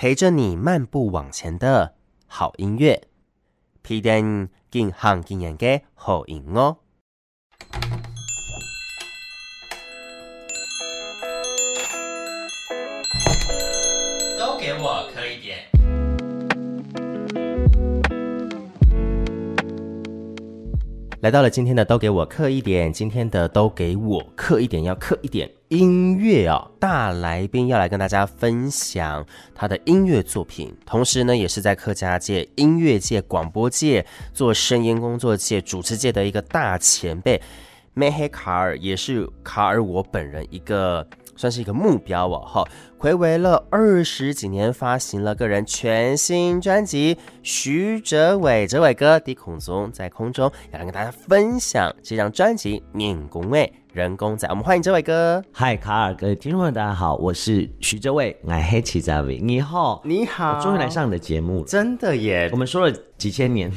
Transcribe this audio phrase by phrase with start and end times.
[0.00, 1.94] 陪着你漫步往前的
[2.28, 3.08] 好音乐。
[3.82, 6.76] 皮蛋更行经验的好音乐。
[14.38, 15.58] 都给我磕一点。
[21.22, 26.66] 来到了今天的都给我刻一点，今天的都给我刻一点，要刻一点音乐啊！
[26.78, 29.24] 大来宾要来跟大家分享
[29.54, 37.40] 他的音乐作品，同时呢，也是在客家界、音乐界、广播界做声音工作界、主持界的一个大前辈。
[37.92, 42.64] 麦黑卡尔也是卡尔我本人一个算是一个目标哦，哈。
[43.00, 47.16] 睽违了二十几年，发行了个人全新专辑。
[47.44, 54.48] 徐哲伟，哲伟哥，低空中在空中要来跟大家分享这张专辑《命工位人工仔》。
[54.50, 55.40] 我们欢迎哲伟哥。
[55.52, 59.38] 嗨，卡尔哥，听众朋友大家好，我是徐哲伟，我黑奇哲伟。
[59.38, 62.48] 你好，你好，我终于来上你的节目了，真的耶！
[62.50, 63.70] 我们说了几千年，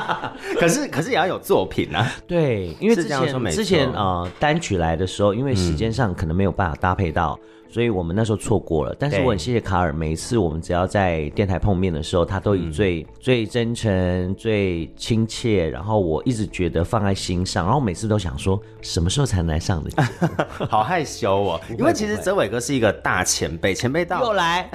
[0.58, 2.10] 可是可是也要有作品啊。
[2.26, 7.38] 对，因为之前之前呃单曲来的时候，因为时间上可能没有办法搭配到。
[7.42, 24.70] 嗯所以我们那时候错过了，但是我很谢谢卡尔，每一次我们只要在电台碰面的时候，他都以最、嗯、最真诚、最亲切，然后我一直觉得放在心上，然后每次都想说什么时候才能来上的节目， 好害羞哦，因为其实哲伟哥是一个大前辈，前辈到又来，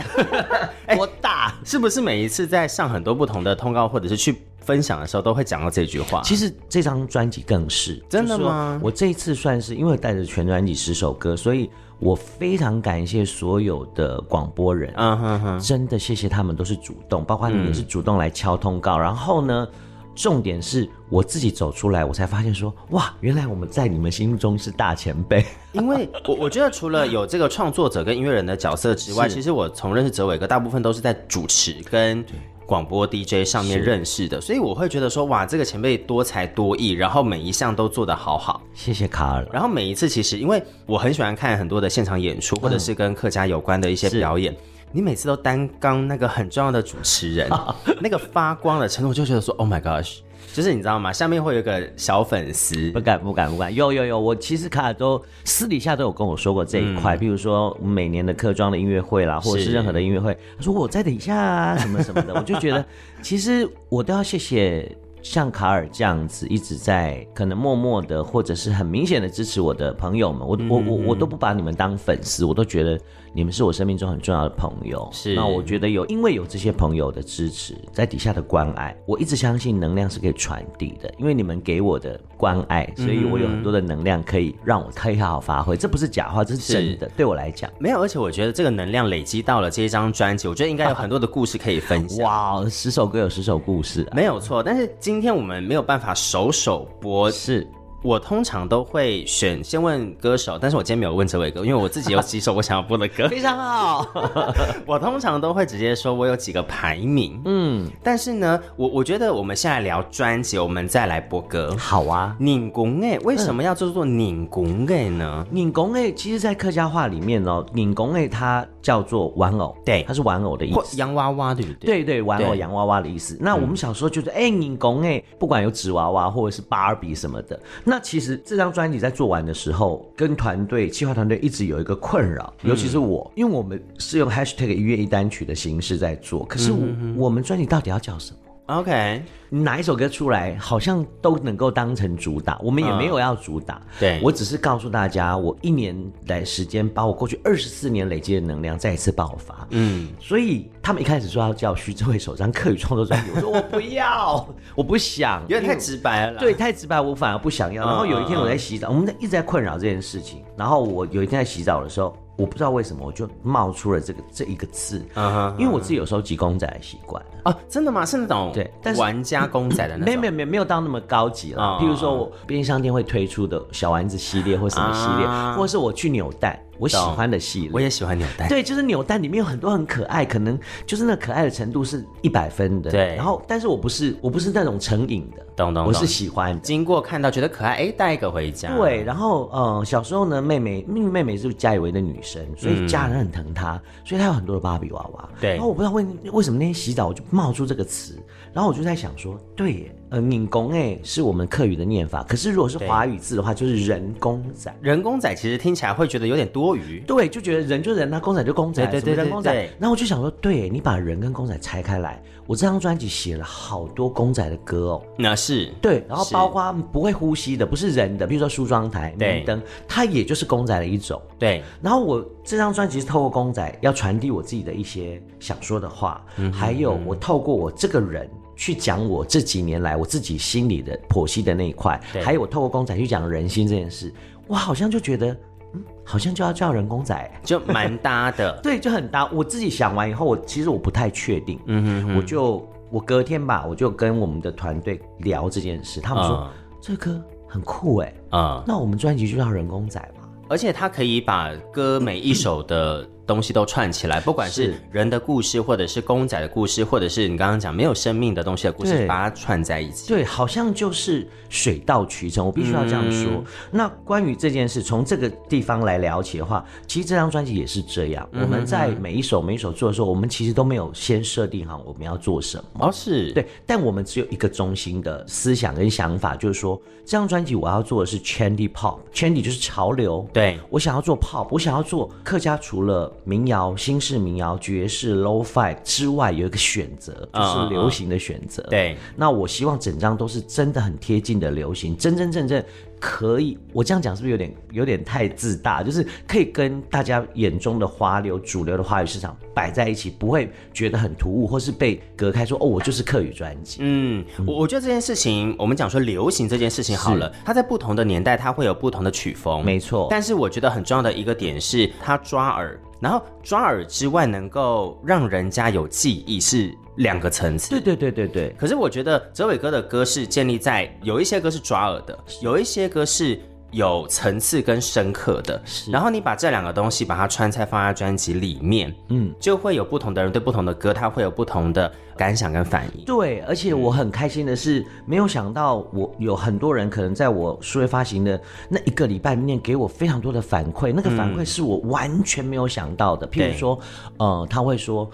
[0.96, 1.56] 多大？
[1.66, 6.22] 是不是每一次在上很多不同的通告或者是去分享的时候，都会讲到这句话？
[6.24, 8.80] 其实这张专辑更是真的吗？
[8.84, 11.68] 我这一次算是因为带着全专辑十首歌，所以。
[12.02, 18.98] 我非常感谢所有的广播人，嗯哼哼，真的谢谢他们都是主动，包括你们是主动来敲通告。
[18.98, 19.68] 嗯、然后呢，
[20.16, 25.46] 重点是我自己走出来，我才发现说，哇，原来我们在你们心中是大前辈。
[25.74, 32.26] 因为我我觉得除了有这个创作者跟音乐人的角色之外，其实我从认识哲伟哥，大部分都是在主持跟。
[32.72, 38.62] 广播 DJ 上面认识的，所以我会觉得说，哇，这个前辈多才多艺，然后每一项都做得好好。
[38.74, 39.46] 谢谢卡尔。
[39.52, 44.56] 然后每一次其实，因为我很喜欢看很多的现场演出，或者是跟客家有关的一些表演，
[44.94, 47.50] 你每次都担纲那个很重要的主持人，
[48.00, 50.20] 那个发光的程度，我就觉得说，Oh my gosh。
[50.54, 51.14] 就是你知道吗？
[51.14, 53.74] 下面会有一个小粉丝，不敢不敢不敢。
[53.74, 62.86] 有有有，我其实卡尔都私底下都有跟我说过这一块，比、嗯、如说每年的客庄的音乐会啦，或者是任何的音乐会，他说我在等一下啊，什么什么的，我就觉得
[63.22, 73.00] 其实我都要谢谢像卡尔这样子一直在可能默默的或者是很明显的支持我的朋友们，我我我我都不把你们当粉丝，我都觉得。
[73.34, 75.34] 你们是我生命中很重要的朋友，是。
[75.34, 81.14] 那我觉得有，因为有这些朋友的支持，在底下的关爱，我一直相信能量是可以传递的。
[81.18, 85.78] 因为你们给我的关爱，所以我有很多的能量可以让我可以好好发挥。
[85.78, 87.10] 这不是假话，这是真的。
[87.16, 88.02] 对我来讲，没有。
[88.02, 92.24] 而且我觉得这个能量累积到了这一张专辑，我觉得应该有很多的故事可以分享。
[92.26, 94.62] 哇，十首歌有十首故事啊，没有错。
[94.62, 97.66] 但是今天我们没有办法首首播，是。
[98.02, 103.28] 我通常都会选先问歌手，但是我今天没有问哲伟哥，因为我自己有几首我想要播的歌。
[103.30, 104.08] 非常好，
[104.88, 107.40] 我通常都会直接说我有几个排名。
[107.46, 111.76] 嗯，但是呢，我我觉得我们现在聊专辑，我们再来播歌。
[111.78, 115.46] 好啊，拧公哎，为什么要叫做拧公哎呢？
[115.52, 122.04] 拧公哎，其实，在客家话里面哦，拧公哎，它叫做玩偶，对，它是玩偶的意思，洋娃娃对不对？
[122.04, 123.38] 对对，玩偶洋娃娃的意思。
[123.40, 127.60] 那我们小时候就是哎，你公哎，不管有纸娃娃或者是芭比什么的。
[127.84, 136.80] 那其实这张专辑在做完的时候，跟团队企划团队一直有一个困扰，尤其是我，因为我们是用 hashtag 一月一单曲的形式在做，可是我，
[137.16, 138.38] 我们专辑到底要叫什么
[138.72, 143.76] ？OK，哪一首歌出来好像都能够当成主打，我们也没有要主打。
[143.76, 145.96] Uh, 对，我只是告诉大家，我一年
[146.28, 149.68] 来时间把我过去二十四年累积的能量再一次爆发。
[149.72, 156.40] 嗯，所以他们一开始说要叫徐志伟首张客语创作专辑，我说我不要， 我不想，因为太直白了。
[156.40, 157.86] 对，太直白，我反而不想要。
[157.86, 158.96] 然后有一天我在洗澡，uh, uh, uh.
[158.96, 160.44] 我们在一直在困扰这件事情。
[160.56, 162.16] 然后我有一天在洗澡的时候。
[162.38, 165.58] 我不知道为什么我就冒出了这个这一个字，uh -huh, uh.
[165.58, 168.06] 因为我自己有收集公仔的习惯哦，真的吗？
[168.06, 171.78] 是那种对，但是玩家公仔的那种，没有没有没有到那么高级了。
[171.80, 171.92] 比、uh -huh.
[171.92, 175.56] 如说我便利商店会推出的小丸子系列或什么系列，uh -huh.
[175.56, 176.60] 或者是我去扭蛋。
[176.82, 178.50] 我喜欢的系列，我也喜欢扭蛋。
[178.50, 182.90] 对，就是扭蛋里面有很多很可爱，可能就是那可爱的程度是一百分的。
[182.90, 188.76] 对，然后但是我不是我不是那种成瘾的，懂懂，我是喜欢经过看到觉得可爱，哎，带一个回家。
[188.76, 195.30] 对，然后呃，小时候呢，妹妹，妹妹是家里唯一的女生，所以家人很疼她，所以她有很多的芭比娃娃。
[195.40, 198.20] 对，然后我不知道为为什么那天洗澡我就冒出这个词，
[198.52, 199.96] 然后我就在想说，对耶。
[200.12, 202.22] 呃，拧工哎，是我们客语的念法。
[202.24, 204.76] 可是如果是华语字的话，就是人工仔。
[204.82, 207.00] 人工仔其实听起来会觉得有点多多余。
[207.08, 209.56] 对，就觉得人就人，那公仔就公仔，对对对对，公仔。
[209.80, 215.04] 然后我就想说，对，你把人跟公仔拆开来，我这张专辑写了好多公仔的歌哦。
[215.18, 221.22] 那是对，然后包括不会呼吸的，不是人的，比如说梳妆台、明灯，它也就是公仔的一种。
[221.40, 221.64] 对。
[221.82, 228.30] 然后我这张专辑是透过公仔要传递我自己的一些想说的话，嗯，还有我透过我这个人。
[228.62, 234.14] 去讲我这几年来我自己心里的剖析的那一块，还有我透过公仔去讲人心这件事，
[234.46, 235.36] 我好像就觉得，
[235.74, 239.26] 嗯，好像就要叫人工仔，就蛮搭的， 对，就很搭。
[239.32, 246.50] 我自己想完以后，我其实我不太确定，嗯哼哼，我就我隔天吧，我就跟我们的团队聊这件事，他们说、嗯、
[246.80, 253.10] 这歌很酷哎，啊、嗯，那我们专辑就叫人工仔嘛，而且他可以把歌每一首的。
[253.32, 260.10] 东西都串起来，不管是人的故事，或者是公仔的故事，或者是你刚刚讲没有生命的东西的故事，把它串在一起。
[260.10, 262.46] 对，好像就是水到渠成。
[262.46, 263.32] 我必须要这样说。
[263.36, 268.28] 嗯、那关于这件事，从这个地方来聊起的话，其实这张专辑也是这样。
[268.34, 272.88] 嗯、我们在每一首每一首做的时候，我们其实都没有先设定好我们要做什么。
[272.88, 276.76] 哦，是对，但我们只有一个中心的思想跟想法，就是说
[277.06, 280.28] 这张专辑我要做的是 trendy pop，trendy 就是潮流。
[280.34, 283.10] 对，我想要做 pop，我想要做客家除了。
[283.24, 288.64] 民谣、新式民谣、爵士、Lo-Fi 之外，有一个选择，就是流行的选择。
[288.64, 292.64] Uh, uh, 对，那我希望整张都是真的很贴近的流行，真真正正
[293.02, 293.58] 可以。
[293.74, 295.82] 我这样讲是不是有点有点太自大？
[295.82, 302.52] 就是可以跟大家眼中的华流、主流的华语市场摆在一起，不会觉得很突兀，或是被隔开说。
[302.52, 303.78] 说哦，我就是客语专辑。
[303.80, 310.08] 嗯，我我觉得这件事情，我们讲说流行这件事情好了，它在不同的年代，它会有不同的曲风，没错。
[310.10, 312.78] 但是我觉得很重要的一个点是，它抓耳。
[313.00, 317.70] 然后抓耳之外，能够让人家有记忆是两个层次。
[317.70, 318.56] 对对对对对。
[318.58, 323.40] 可是我觉得泽伟哥的歌是建立在有一些歌是抓耳的，有一些歌是
[323.72, 325.62] 有层次跟深刻的。
[325.66, 325.92] 是。
[325.92, 331.92] 然后你把这两个东西把它穿插放在专辑里面，嗯，就会有不同的人对不同的歌，他会有不同的。
[332.18, 338.40] 感想跟反应，对，而且我很开心的是，没有想到我有很多人可能在我数位发行的
[338.70, 343.28] 那一个礼拜里面给我非常多的反馈，那个反馈是我完全没有想到的。
[343.28, 343.80] 譬如说，
[344.18, 345.10] 呃，他会说，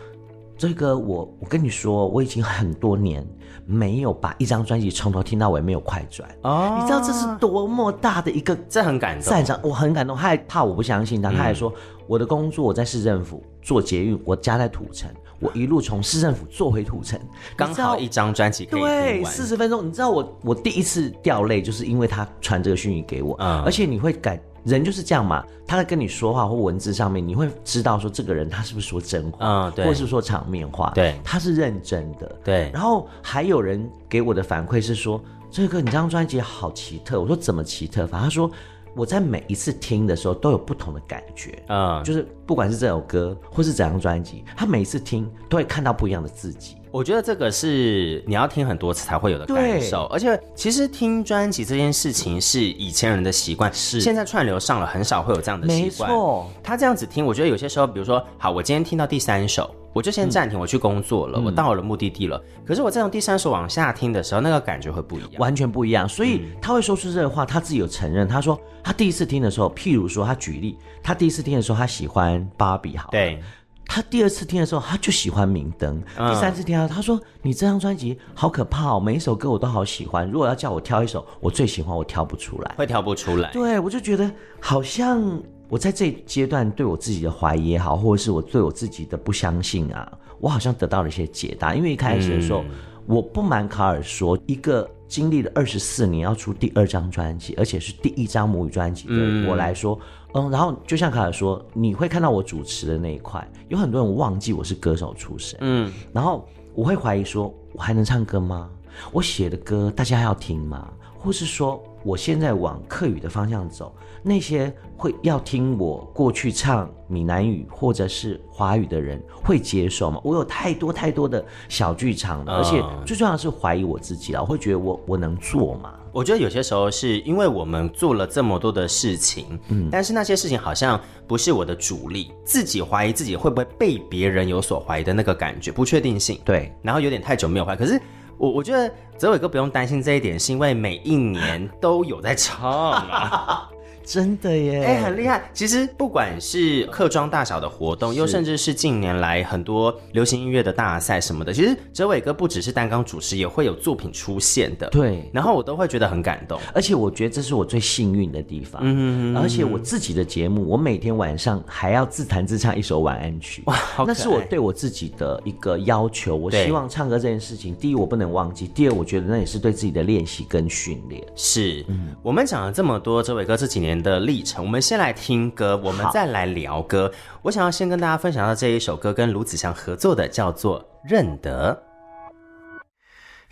[0.58, 3.26] 这个我我跟你说，我已经很多年
[3.66, 6.28] 没有把一张专辑从头听到尾没有快转。
[6.42, 11.72] 哦，你知道这是多么大的一个，这很感动，我很感动，他还怕我不相信他，他还说
[12.08, 15.10] 我的工作我在市政府做捷运，我家在土城。
[15.40, 17.20] 我一路从市政府坐回土城，
[17.56, 19.86] 刚好一张专辑可以对四十分钟。
[19.88, 32.72] 你知道我我第一次掉泪，就是因为他传这个讯息给我，嗯，而且你会感人就是这样嘛，他在跟你说话或文字上面，你会知道说这个人他是不是说真话，嗯，对，或是说场面话，对，他是认真的，对。
[32.74, 38.20] 然后还有人给我的反馈是说，这个你这张专辑好奇特，我说怎么奇特法？
[38.20, 38.50] 他说。
[38.98, 46.77] 我在每一次听的时候都有不同的感觉，嗯，就是不管是这首歌或是整张专辑，他每一次听都会看到不一样的自己。
[46.92, 56.10] 我觉得这个是你要听很多次才会有的感受，而且其实听专辑这件事情是以前人的习惯，是现在串流上了很少会有这样的习惯。
[56.10, 59.70] 没错，他这样子听，我觉得有些时候，比如说，好，我今天听到第三首。
[59.94, 62.40] 我就先暂停，我去工作了，嗯、我到了目的地了。
[62.64, 66.08] 可是我再从第三首往下听的时候，那个感觉会不一样，完全不一样。
[66.08, 68.28] 所以他会说出这个话，他自己有承认。
[68.28, 73.42] 他说他第一次听的时候，譬如说他举例，他第一次听的时候他喜欢芭比，好，对。
[73.88, 80.30] 他第二次听的时候他就喜欢明灯，嗯、第三次听到他说你这张专辑好可怕哦，每一首歌我都好喜欢。
[80.30, 83.50] 如果要叫我挑一首我最喜欢，我挑不出来，会挑不出来。
[83.52, 84.30] 对，我就觉得
[84.60, 85.42] 好像。
[85.70, 91.76] 我在这阶段对我自己的怀疑也好，或者是我对我自己的不相信啊，我好像得到了一些解答。
[91.76, 92.70] 因为一开始的时候，嗯、
[93.06, 100.00] 我不瞒卡尔说，一个经历了二十四年要出第二张专辑，而且是第一张母语专辑的我来说，
[100.42, 108.70] 嗯，嗯，然后就像卡尔说，你会看到我主持的那一块，有很多人忘记我是歌手出身，嗯，然后我会怀疑说，我还能唱歌吗？
[109.12, 110.88] 我写的歌大家还要听吗？
[111.20, 120.20] 或是说，我现在往客语的方向走，那些会要听我过去唱闽南语或者是华语的人会接受吗？
[120.24, 124.42] 我有太多太多的小剧场了，而且最重要的是怀疑我自己了。
[124.42, 125.94] 我会觉得我我能做吗？
[126.12, 138.02] 我觉得有些时候是因为我们做了这么多的事情，嗯，但是那些事情好像不是我的主力，自己怀疑自己会不会被别人有所怀疑的那个感觉，不确定性，对，然后有点太久没有怀疑，可是。
[138.40, 143.68] 我我觉得泽伟哥不用担心这一点，是因为每一年都有在唱啊。
[144.08, 145.50] 真的耶，哎、欸，很厉害。
[145.54, 154.88] 其实不管是客庄大小的活动，又甚至是近年来很多流行音乐的大赛什么的，其实哲伟哥不只是担纲主持，也会有作品出现的。
[154.92, 158.82] 对，然后我都会觉得很感动，而且我觉得这是我最幸运的地方。
[158.82, 163.62] 嗯嗯，而且我自己的节目，我每天晚上还要自弹自唱一首晚安曲。
[163.66, 166.34] 哇，好，那是我对我自己的一个要求。
[166.34, 171.22] 我希望唱歌这件事情，第一我不能忘记，第二我觉得那也是对自己的练习跟训练。
[171.36, 174.82] 是，嗯，我们讲了这么多哲伟哥这几年的历程，我们。
[174.88, 177.12] 先来听歌，我们再来聊歌。
[177.42, 181.84] 我想要先跟大家分享到这一首歌，跟卢子祥合作的，叫做《认得》。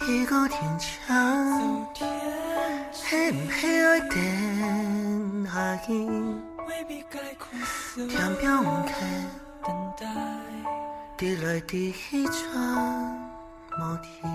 [0.07, 1.85] 一个天长，
[3.09, 6.07] 黑不黑爱等下去，
[8.07, 8.93] 天边开，
[9.61, 10.05] 等待，
[11.17, 12.33] 滴来滴去转
[13.77, 14.31] 无停，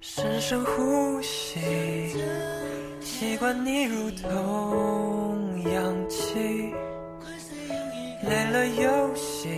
[0.00, 1.60] 深深呼吸。
[3.10, 6.72] 习惯你如同氧气，
[8.22, 9.50] 累了又醒，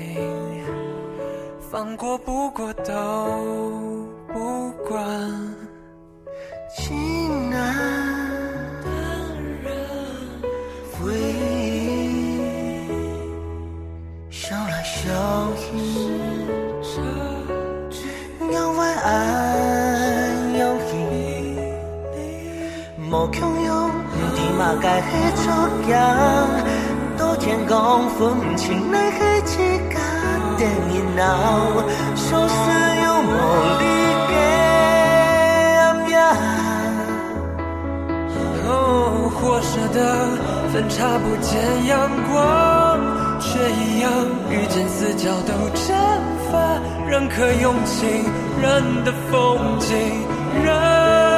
[1.71, 4.99] 放过不过都不管。
[6.77, 7.59] 情难
[10.93, 12.89] 回忆，
[14.31, 15.63] 想来想去，
[23.33, 23.91] 无强用，
[24.35, 25.45] 你嘛该去作
[25.91, 25.97] 样。
[27.17, 29.57] 多天公分不清，奈何只
[29.89, 29.99] 家
[30.59, 31.03] 电影
[32.15, 32.55] 说是
[33.05, 33.33] 有魔
[33.81, 33.85] 力
[34.29, 34.35] 给
[35.81, 36.15] 暗夜。
[38.69, 38.71] 哦，
[39.35, 39.97] 或舍得
[40.73, 41.51] 分叉不见
[41.87, 41.91] 阳
[42.31, 42.37] 光，
[43.41, 44.11] 却一样
[44.51, 45.97] 遇见四角都蒸
[46.51, 46.53] 发。
[47.09, 48.25] 认可用情，
[48.61, 49.89] 认的风景，
[50.63, 51.32] 认。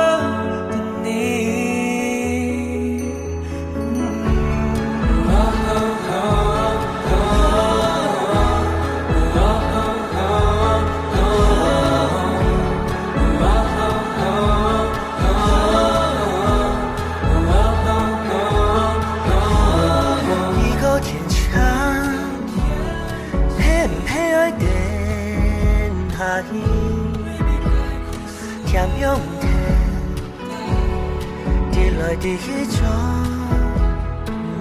[32.21, 32.87] 第一种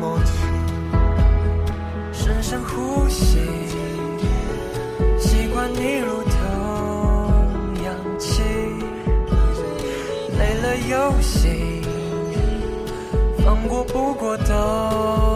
[0.01, 0.31] 默契，
[2.12, 3.38] 深深呼吸，
[5.17, 6.33] 习惯你如同
[7.86, 8.41] 氧气，
[10.38, 11.81] 累了又醒，
[13.45, 15.32] 放过不过都。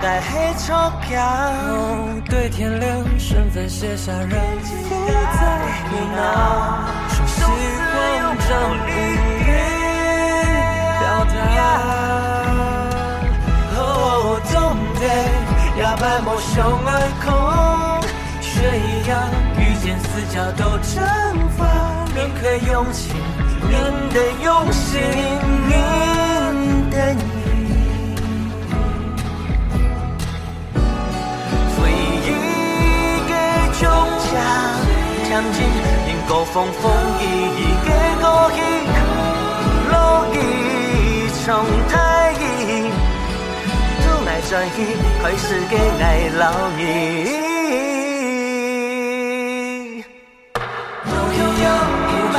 [0.00, 1.18] 该黑钞票，
[2.28, 5.40] 对天亮，身份写下人不再
[5.88, 9.48] 胡闹，熟悉慌张无力
[11.00, 11.32] 表达。
[13.76, 13.80] 哦，
[14.44, 14.52] 总
[15.00, 15.02] 得
[15.80, 16.52] 哑巴莫想
[16.84, 16.88] 爱
[17.24, 17.26] 空，
[18.42, 18.46] 却
[18.78, 19.12] 一样
[19.58, 20.92] 遇见四角都蒸
[21.56, 21.58] 发。
[22.14, 23.16] 人可用情，
[23.70, 23.72] 人
[24.10, 25.00] 得用心，
[35.28, 35.56] 将近，
[36.08, 36.82] 因高峰风
[37.20, 38.58] 雨雨给过去，
[39.90, 39.94] 落
[40.32, 40.36] 雨
[41.44, 41.46] 从
[41.88, 41.92] 太
[42.32, 42.40] 阳，
[44.02, 44.78] 都来转移，
[45.22, 46.04] 开始给爱
[46.38, 46.42] 老
[46.76, 46.80] 你。
[51.06, 51.18] 我
[51.56, 51.62] 向
[52.32, 52.34] 外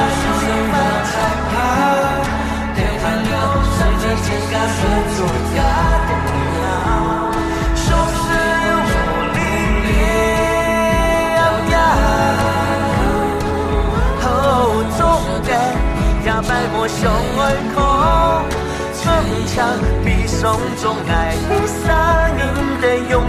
[17.74, 17.84] 空，
[18.94, 19.04] 逞
[19.48, 19.58] 强
[20.04, 22.44] 比从中爱你洒您
[22.80, 23.24] 的勇，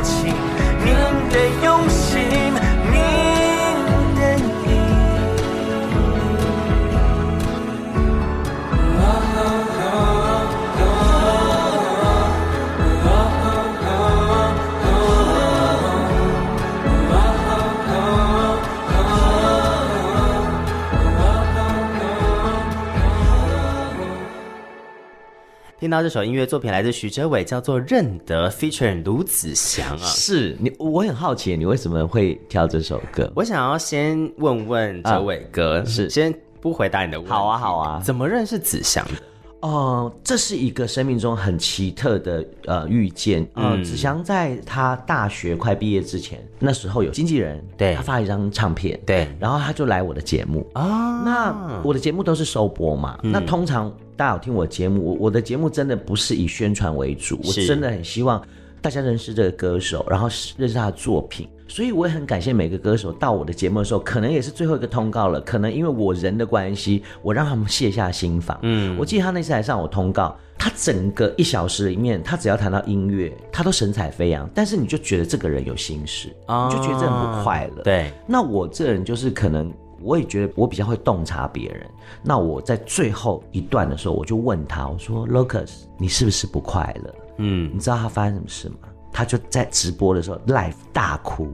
[25.87, 29.99] 听到这首音乐作品来自徐哲伟，叫做《认得》，featuring 卢子祥啊。
[29.99, 33.31] 是你，我很好奇，你为什么会挑这首歌？
[33.37, 37.33] 我想要先问问哲伟哥，啊、是先不回答你的问题。
[37.33, 38.03] 好啊，好啊。
[38.05, 39.23] 怎么认识子祥的？
[39.61, 43.47] 哦、呃，这是一个生命中很奇特的呃遇见。
[43.55, 51.23] 嗯，子祥在他大学快毕业之前，那时候有经纪人，对，他发了一张唱片，对，然后他就来我的节目啊。
[51.25, 58.41] 那我的节目都是收播嘛，嗯、那通常大家有听我节目，我我的节目真的不是以宣传为主，我真的很希望
[58.81, 61.49] 大家认识这个歌手，然后认识他的作品。
[61.69, 65.41] 所以我也很感谢每个歌手到我的节目的时候，可能也是最后一个通告了。
[65.41, 68.59] 可能因为我人的关系，我让他们卸下心防。
[68.63, 74.49] 嗯，我记得他那次来上我通告，他整个一小时里面，他只要谈到音乐，他都神采飞扬。
[74.55, 77.83] 但是你就觉得这个人有心事，哦、你就觉得这人不快乐。
[77.83, 81.87] 对，那我这人就是可能，我也觉得我比较会洞察别人。
[82.23, 88.86] 那我在最后一段的时候，我就问他，我说：“Locus，你是不是不快乐？”嗯，你知道他发生什么事吗？
[89.17, 91.51] 他就在直播的时候 live 大哭，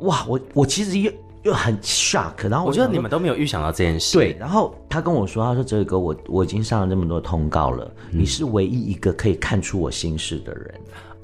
[0.00, 0.26] 哇！
[0.28, 1.10] 我我其实又
[1.42, 4.18] 又很 shock，然后我，我觉得你们都没有预想到这件事。
[4.18, 10.74] 对，然后他跟我说：“他说哲宇哥，我我已经上了那么多通告了，嗯、你是唯一一个可以看出我心事的人。”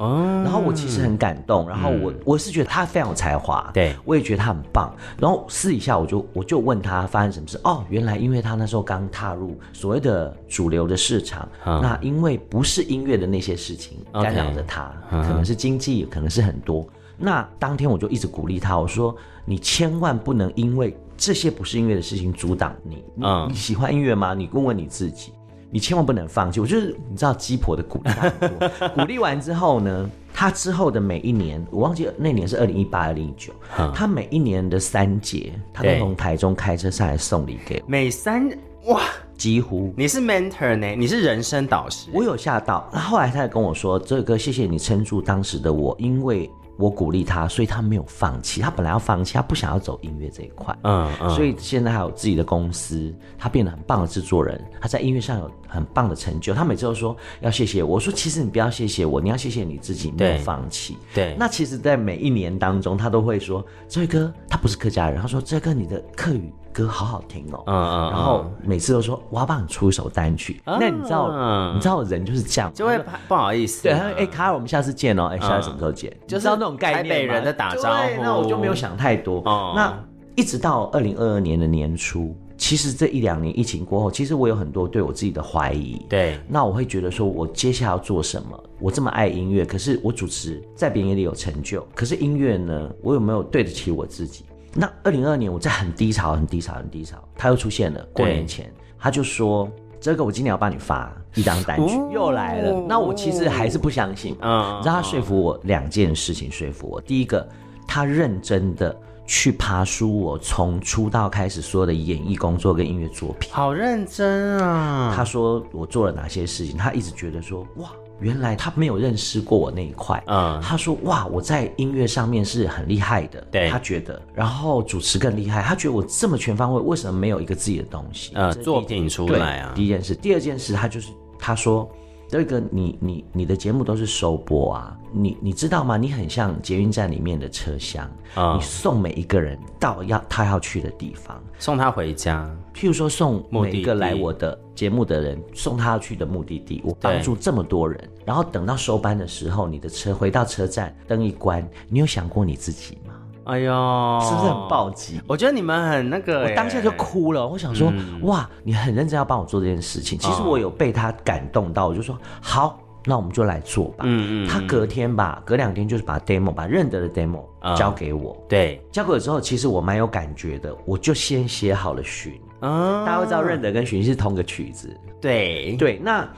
[0.03, 4.93] 哦，然后我其实很感动，然后我、嗯、我是觉得他非常有才华，对，我也觉得他很棒。
[5.17, 16.85] 然后私底下我就我就问他发生什么事，哦，原来因为他那时候刚踏入所谓的主流的市场，嗯、那因为不是音乐的那些事情干扰着他，Okay 可能是经济，可能是很多。
[17.17, 23.05] 那当天我就一直鼓励他，我说你千万不能因为这些不是音乐的事情阻挡你。
[23.21, 24.35] 嗯，你喜欢音乐吗？
[24.35, 25.33] 你问问你自己。
[25.75, 26.61] 你千万不能放弃！
[26.61, 28.11] 我就是你知道鸡婆的鼓励，
[28.95, 33.55] 鼓励完之后呢，他之后的每一年，我忘记那年是二零一八、二零一九，
[33.95, 37.85] 他每一年的三节，他都从台中开车上来送礼给我。
[37.87, 38.47] 每三
[38.85, 39.01] 哇，
[39.35, 40.89] 几乎你是 mentor 呢？
[40.89, 42.11] 你是人生导师？
[42.13, 42.87] 我有吓到。
[42.93, 46.51] 那后来他也跟我说：“这个谢谢你撑住当时的我，因为。”
[46.83, 48.61] 我鼓励他，所以他没有放弃。
[48.61, 50.77] 他本来要放弃，他不想要走音乐这一块。
[50.83, 51.31] 嗯嗯。
[51.31, 54.61] 所以现在还有自己的公司，他变得很棒的制作人。
[54.81, 56.53] 他在音乐上有很棒的成就。
[56.53, 57.95] 他每次都说要谢谢我。
[57.95, 60.97] 我说其实你不要谢谢我，你要谢谢你自己没有放弃。
[61.15, 61.37] 对。
[61.39, 72.99] 那其实，在每一年当中，他都会说：“这位哥，他不是客家人。”他说：“哲伟哥，你的客语。”歌好好听哦，嗯嗯，然后每次都说我要帮你出一首单曲，那你知道，你知道人就是这样，就会
[73.29, 76.15] 不好意思，对，他说哎卡尔，我们下次见哦，哎，下次什么时候见？
[76.27, 79.43] 就是要那种概念，台北人的打招呼，那我就没有想太多。
[79.77, 79.95] 那
[80.35, 86.01] 一直到二零二二年的年初，其实这一两年疫情过后，其实我有很多对我自己的怀疑。
[86.09, 88.59] 对，那我会觉得说，我接下来要做什么？
[88.81, 94.45] 我这么爱音乐，可是我主持在别人眼里有成就，可是音乐呢，我有没有对得起我自己？
[94.75, 98.03] 那二零二二年，我在很低潮、很低潮、很低潮，他又出现了。
[98.13, 104.37] 过年前，他就说：“这个我今年要帮你发一张单曲，哦、又来了。”那我其实还是不相信。
[104.41, 107.01] 嗯，你知道他说服我两件事情，说服我。
[107.01, 107.47] 第一个，
[107.87, 115.13] 他认真的去爬书我从出道开始所有的演艺工作跟音乐作品，好认真啊！
[115.15, 117.91] 他说我做了哪些事情，他一直觉得说哇。
[118.23, 128.31] 原来他没有认识过我那一块，嗯，他说哇，我在音乐上面是很厉害的，对，他觉得，然后主持更厉害，他觉得我这么全方位，为什么没有一个自己的东西？
[128.35, 129.73] 呃，作品出来啊。
[129.75, 131.09] 第一件事，第二件事，他就是
[131.39, 131.91] 他说。
[132.33, 135.99] 这个你你你的节目都是收播啊，你你知道吗？
[135.99, 142.51] 你很像捷运站里面的车厢，嗯、你送每一个人到要他要去的地方，送他回家。
[142.75, 146.81] 譬如说送每一个来我的节目的人，送他要去的目的地。
[146.85, 153.13] 我帮助这么多人，然后等到收班的时候，你的车回到车站，灯一关，你有想过你自己吗？
[153.45, 155.21] 哎呦，是不是很暴击？
[155.27, 157.47] 我觉得你们很那个，我当下就哭了。
[157.47, 160.19] 我想说，嗯、哇，你很认真要帮我做这件事情。
[160.19, 164.05] 其实我有被他感动到，我就说好，那我们就来做吧。
[164.07, 164.49] 嗯嗯。
[164.49, 167.43] 他隔天吧，隔两天就是把 demo，把认得的 demo
[167.77, 168.37] 交给我。
[168.39, 170.73] 嗯、对，交给我之后，其实我蛮有感觉的。
[170.85, 174.97] 我就先写好了寻，嗯，大家会知道认得跟寻是同个曲子。
[175.21, 176.29] 对对，那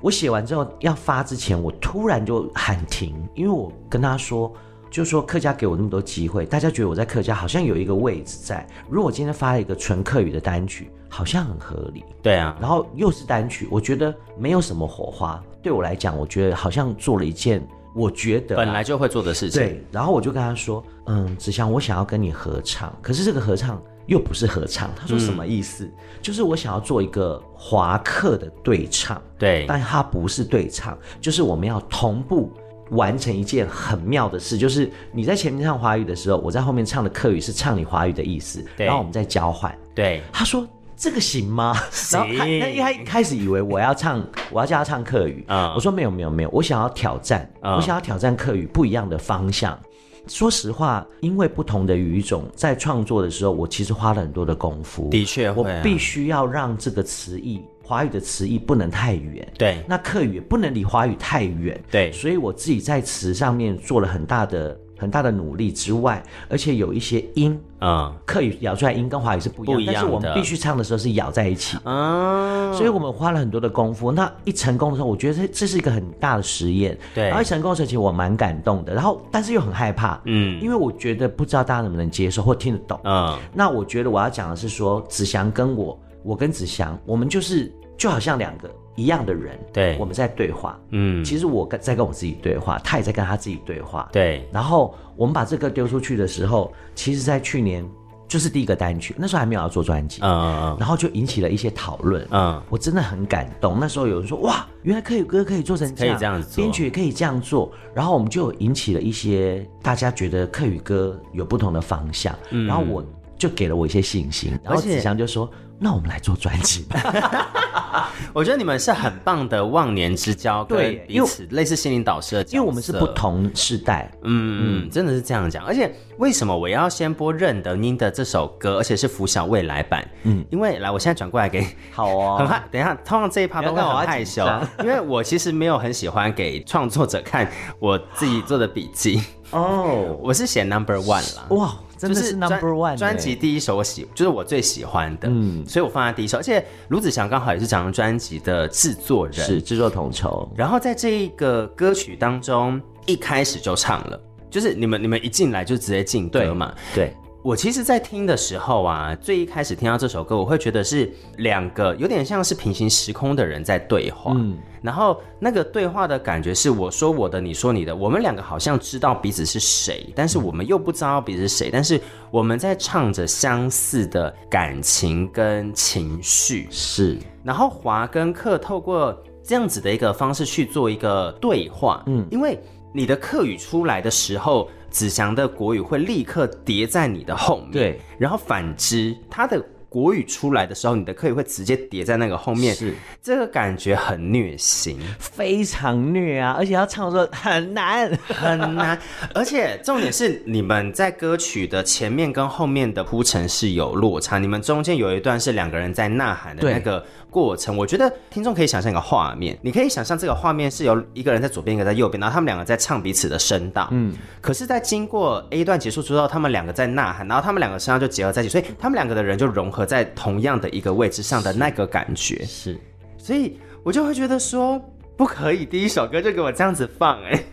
[0.00, 4.50] 我写完之后要发之前，我突然就喊停，因为我跟他说。
[4.94, 8.64] 就说客家给我那么多机会，大家觉得我在客家好像有一个位置在。
[8.88, 12.04] 如果我今天发了一个纯客语的单曲，好像很合理。
[12.22, 15.42] 对啊，然后又是单曲，我觉得没有什么火花。
[15.60, 17.60] 对我来讲，我觉得好像做了一件
[17.92, 19.60] 我觉得本来就会做的事情。
[19.60, 32.52] 对，然后我就跟他说：“嗯，子祥，我想要跟你合唱，可是这个合唱又不是合唱。”他说：“什么意思？”嗯、就是我想要做一个华客的对唱，对，但它不是对唱，就是我们要同步。
[32.90, 39.76] 完成一件很妙的事，就是你在前面唱华语的时候，我在后面唱的客语是唱你华语的意思，然后我们再交换。
[39.94, 40.66] 对，他说
[40.96, 41.74] 这个行吗？
[42.12, 45.72] 然后他他一开开始以为我要唱，我要叫他唱客语啊。
[45.74, 49.78] 我说没有没有没有，我想要挑战，我想要挑战客语不一样的方向。
[50.26, 55.10] 说实话，因为不同的语种在创作的时候，我其实花了很多的功夫。
[55.10, 59.46] 的确，我必须要让这个词义，华语的词义不能太远。
[59.58, 61.80] 对，那客语也不能离华语太远。
[61.90, 64.76] 对，所以我自己在词上面做了很大的。
[64.96, 74.12] 很大的努力之外，而且有一些音啊，客语咬出来音跟华语是不一样，不一样的，但是我们必须唱的时候是咬在一起啊，所以我们花了很多的功夫。
[74.12, 76.96] 那一成功的时候，我觉得这这是一个很大的实验。
[77.12, 82.98] 对，然后一成功的时候，其实我蛮感动的，然后但是又很害怕，嗯，因为我觉得不知道大家能不能接受或听得懂。
[83.02, 88.68] 嗯，那我觉得我要讲的是说，子祥跟我，我跟子祥，我们就是就好像两个。
[88.96, 94.48] 一样的人，对，我们在对话，嗯，其实我跟在跟我自己对话，他也在跟他自己对话，对。
[94.52, 97.84] 然后我们把这个丢出去的时候，其实，在去年
[98.28, 103.78] 就是第一个单曲，那时候还没有要做专辑，嗯嗯嗯，然后就引起了一些讨论，嗯，我真的很感动。
[103.80, 113.04] 那时候有人说，哇，原来客语歌可以做成这样，可以这样子做，编曲也可以这样做，然后我们就引起了一些大家觉得客语歌有不同的方向，嗯，然后我
[113.36, 115.50] 就给了我一些信心，然后子祥就说。
[115.78, 118.10] 那我们来做专辑吧。
[118.32, 124.10] 我觉得你们是很棒的忘年之交，对，彼此类似心灵导师的，因为我们是不同世代。
[124.22, 125.64] 嗯嗯，真的是这样讲。
[125.64, 130.08] 而且为什么我要先播认得您的这首歌，而且是拂晓未来版？
[130.22, 131.64] 嗯，因为来，我现在转过来给。
[131.92, 132.36] 好哦。
[132.40, 134.46] 很害，等一下，通常这一趴都会很害羞，
[134.80, 139.22] 因为我其实没有很喜欢给创作者看我自己做的笔记。
[139.54, 141.46] 哦，我是写 number one 啦。
[141.50, 141.74] 哇。
[141.96, 146.36] 真的是 number one 专辑第一首我喜，就是我最喜欢的，嗯，所以我放在第一首。
[146.36, 150.46] 而且卢子祥刚好也是这张专辑的制作人，是制作统筹。
[150.54, 157.06] 然后在这一个歌曲当中，一开始就唱了，就是你们你们一进来就直接进歌嘛，对。
[157.06, 164.32] 对我其实，在听的时候啊，最一开始听到这首歌，我会觉得是两个有点像是平行时空的人在对话。
[164.34, 176.66] 嗯，然后那个对话的感觉是我说我的，你说你的，我们两个好像知道彼此是谁，但是我们又不知道彼此是谁，但是我们在唱着相似的感情跟情绪。
[176.70, 182.02] 是，然后华跟克透过这样子的一个方式去做一个对话。
[182.06, 182.58] 嗯，因为
[182.90, 184.66] 你的课语出来的时候。
[184.94, 189.60] 子祥的国语会立刻叠在你的后面，对，然后反之，他的。
[189.94, 192.92] 国语出来的时候，你的课语会直接叠在那个后面，是。
[193.22, 196.56] 这个感觉很虐心，非常虐啊！
[196.58, 198.10] 而且要唱的时候很难。
[198.26, 198.98] 很难，
[199.32, 219.83] 而且重点是你们在歌曲的前面跟后面的铺陈是有落差，你们中间有一段是两个人在呐喊的那个过程，我觉得听众可以想象一个画面，你可以想象这个画面是有一个人在左边，一个在右边，然后他们两个在唱彼此的声道，嗯，可是，在经过 A 段结束之后，他们两个在呐喊，然后他们两个声道就结合在一起，所以他们两个的人就融合。
[219.84, 222.80] 在同样的一个位置上的那个感觉是，是，
[223.18, 224.80] 所以我就会觉得说
[225.16, 227.44] 不可以，第一首歌就给我这样子放，欸，哎，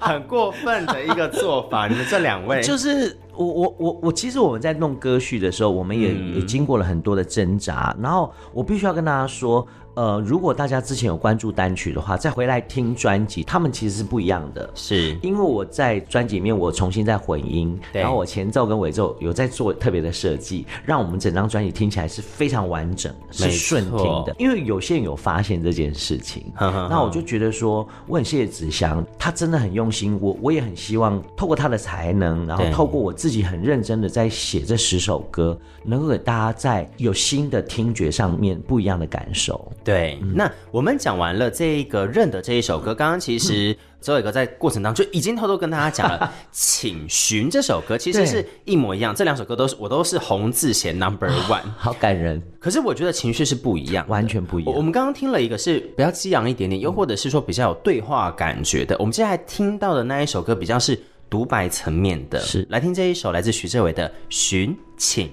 [0.00, 1.86] 很过分的一个做法。
[1.88, 9.66] 你们这两位，就是我我我我，其实我们在弄歌序的时候，我们也、嗯、也经过了很多的挣扎，然后我必须要跟大家说。
[9.94, 14.70] 呃，如果大家之前有关注单曲的话，再回来听专辑，他们其实是不一样的。
[14.74, 24.34] 是因为我在专辑里面我重新在混音，然后我前奏跟尾奏有在做特别的设计，让我们整张专辑听起来是非常完整，是顺听的。
[24.38, 30.16] 因为有些人有发现这件事情， 那我就觉得说，我很谢谢子祥，他真的很用心。
[30.20, 39.70] 我我也很希望透过他的才能，然后透过我自己很认真的在写这十首歌，能够给大家在有新的听觉上面不一样的感受。
[39.82, 39.89] 对，
[40.22, 52.40] 嗯、那我们讲完了这一个认的这一首歌，刚刚其实周伟哥在过程当中就已经偷偷跟大家讲了， 请寻这首歌其实是一模一样，这两首歌都是我都是红字写 number one， 好感人。
[52.58, 54.74] 可是我觉得情绪是不一样，完全不一样。
[54.74, 60.98] 我们刚刚听了一个是比较激昂一点点，又或者是说比较有对话感觉的，我们接下来听到的那一首歌比较是
[61.28, 62.66] 独白层面的，是。
[62.70, 65.28] 来听这一首来自徐志伟的《寻请》。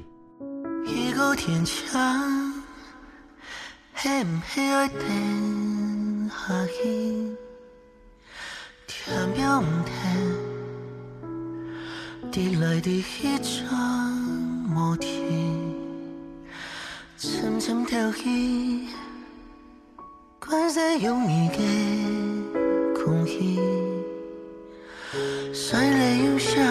[0.86, 1.66] 一个天
[4.00, 6.36] 桥系唔系爱停下
[6.68, 7.36] 去？
[8.86, 9.92] 听又唔听，
[12.32, 13.76] 滴来滴去装
[14.70, 15.74] 无停，
[17.18, 18.88] 沉沉跳起，
[20.40, 21.58] 关在有你的
[23.04, 23.60] 空气，
[25.52, 26.64] 水里有声，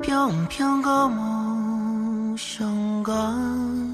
[0.00, 3.89] 飘唔飘过梦上港。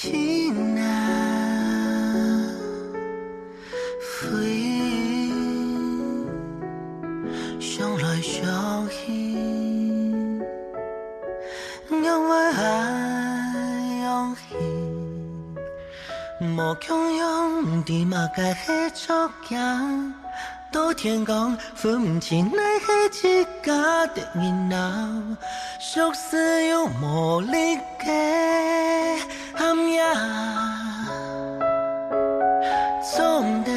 [0.00, 0.84] 情啊，
[4.00, 4.30] 飞，
[7.58, 9.12] 想来想去，
[11.90, 13.08] 因为爱。
[16.40, 20.14] 莫强用的马该黑作样，
[20.70, 22.78] 都天光分不清那
[23.10, 25.36] 是一家的人呐，
[25.80, 29.24] 熟似有魔力的暗夜，
[33.16, 33.72] 总得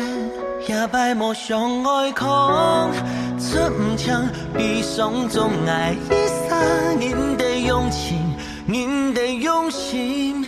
[0.67, 2.91] 也摆莫相爱狂，
[3.39, 6.11] 出唔强比上总爱一
[6.47, 8.35] 生，人的用情，
[8.67, 10.40] 人的用心，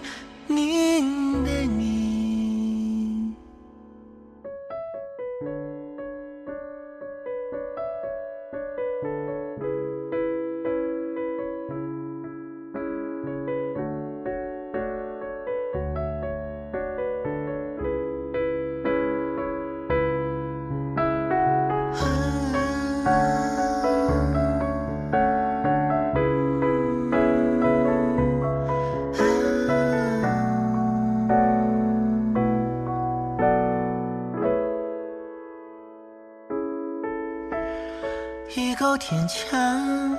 [38.98, 40.18] 天长，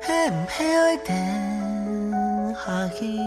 [0.00, 3.18] 黑唔黑爱等下去，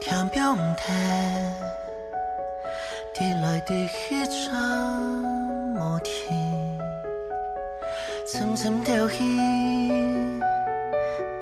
[0.00, 0.94] 天表唔停，
[3.12, 4.54] 滴来滴去转
[5.74, 6.78] 无停，
[8.26, 9.18] 层层跳起，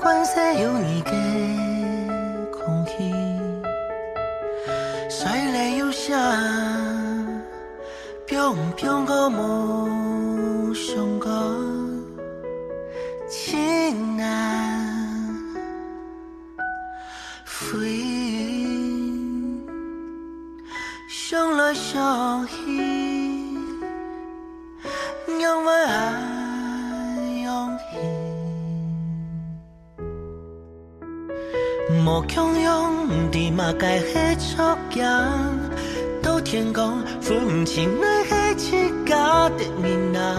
[0.00, 1.10] 关系有你的
[2.50, 3.12] 空气，
[5.10, 7.42] 水里有声，
[8.26, 10.01] 表唔表个无。
[32.32, 35.58] 心，莫强用的马该黑作样，
[36.22, 40.34] 到天光分不清那黑漆嘎的你那。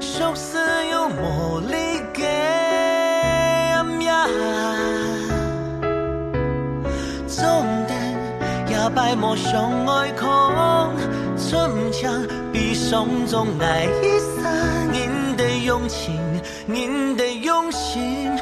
[0.00, 0.58] 熟似
[0.90, 2.26] 有魔力的
[3.74, 4.10] 暗夜，
[7.26, 7.44] 总
[7.86, 7.94] 得
[8.68, 10.92] 也摆莫相爱狂，
[11.36, 14.42] 逞强比上总爱一生，
[15.36, 16.18] 的用情，
[16.66, 18.32] 人的用心。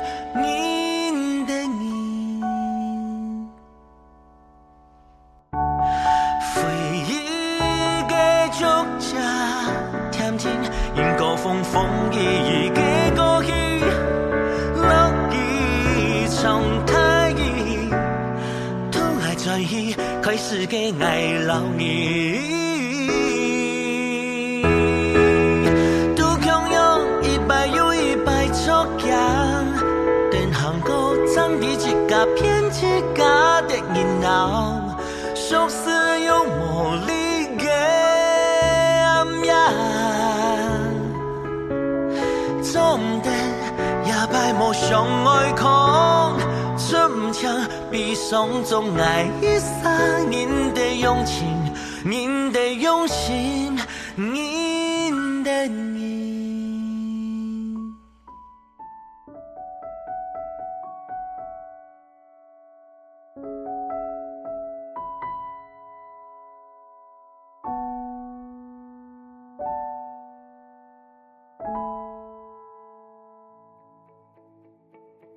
[30.85, 31.77] 等行过长的一
[32.09, 34.97] 家偏一家的热闹，
[35.35, 35.91] 说是
[36.25, 37.71] 有魔力的
[39.03, 39.53] 暗夜，
[42.63, 43.31] 总得
[44.07, 46.37] 也摆莫相爱狂，
[46.77, 47.51] 逞强
[47.91, 50.31] 比上总爱一生。
[50.31, 51.73] 您的用情，
[52.05, 53.79] 您的用心，
[54.17, 55.67] 您的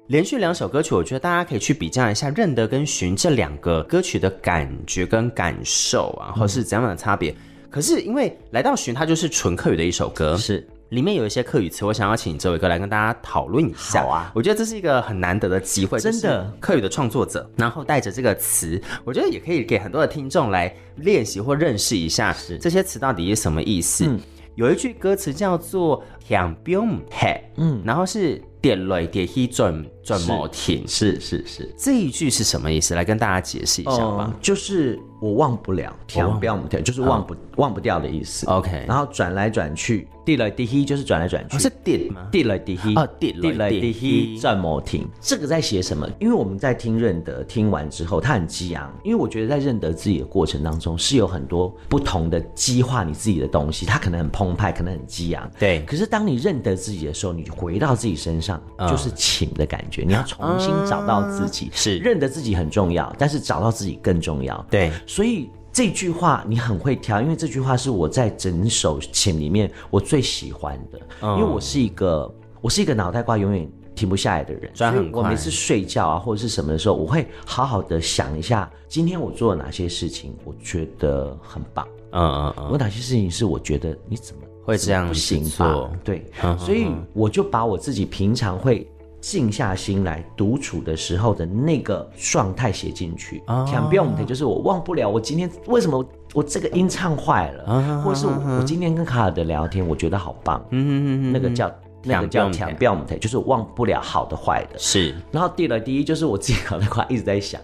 [0.08, 7.36] 连续两首歌曲，我觉得大家可以去比较一下《认得》跟《寻》这两个歌曲的感觉跟感受啊，或是怎样的差别。
[7.70, 14.02] 可是因为来到《寻》，它就是纯客语的一首歌，是里面有一些客语词，我想要请这位哥来跟大家讨论一下。
[14.02, 24.06] 好啊，我觉得这是一个很难得的机会，真的客语的创作者，然后带着这个词，我觉得也可以给很多的听众来练习或认识一下，是这些词到底是什么意思。
[24.08, 24.18] 嗯，
[24.56, 28.42] 有一句歌词叫做“天表唔黑”，嗯，然后是。
[28.60, 32.96] 点来点去转转毛停，是是是，是，这一句是什么意思？
[32.96, 34.32] 来跟大家解释一下吧。
[34.32, 38.48] 呃、就是我忘不了，天表唔黑，就是忘不、嗯、忘不掉的意思。
[38.48, 42.26] OK，然后转来转去，点来点去就是转来转去，哦、是点吗？
[42.32, 45.06] 点来点去啊，点来点去转毛停。
[45.20, 46.10] 这个在写什么？
[46.22, 55.52] 因为我们在听认得，听完之后他很激昂，因为我觉得在认得自己的过程当中是有很多不同的激化你自己的东西，它可能很澎湃，可能很激昂。
[55.60, 58.58] 对，可是当你认得自己的时候，你回到自己身上。
[58.88, 64.66] 就是情的感觉，你要重新找到自己，是认得自己很重要，但是找到自己更重要。
[64.70, 75.22] 对，所以这句话你很会挑，因为这句话是我在整首情里面我最喜欢的，因为我是一个我是一个脑袋瓜永远停不下来的人，转很快。
[75.22, 81.88] 我每次睡觉啊或者是什么的时候，我会好好的想一下，今天我做了哪些事情，我觉得很棒。
[82.12, 85.92] 嗯嗯嗯，有哪些事情是我觉得你怎么会这样不行做？
[86.04, 93.44] 对，嗯，所以我就把我自己平常会静下心来独处的时候的那个状态写进去。
[93.68, 100.64] 强调的就是我忘不了我今天为什么我这个音唱坏了，嗯，或者是我今天跟卡尔的聊天，我觉得好棒。
[100.72, 101.72] 嗯嗯嗯，那个叫
[102.04, 104.78] 那个叫强调的，就是我忘不了好的坏的。
[104.78, 107.60] 是，然后第二第一就是我自己搞的话一直在想，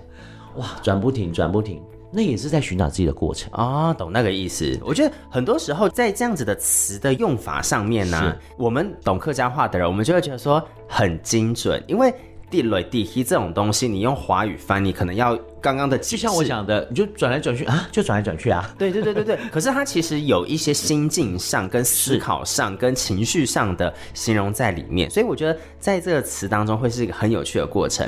[0.56, 1.82] 哇，转不停，转不停。
[2.14, 4.80] 那也是在寻找自己的过程啊、哦，懂那个意思。
[4.86, 12.14] 我觉得很多时候在这样子的词的用法上面呢、啊，我们懂客家话的人，我们就会觉得说很精准，因为
[12.52, 18.72] 地雷地气这种东西，你用华语翻，你可能要刚刚的，就像我讲的，你就转来转去啊，就转来转去啊。
[18.78, 19.40] 对对对对对。
[19.52, 28.08] 可是它其实有一些心境上、跟思考上、跟情绪上的形容在里面，所以我觉得在这个词当中会是一个很有趣的过程。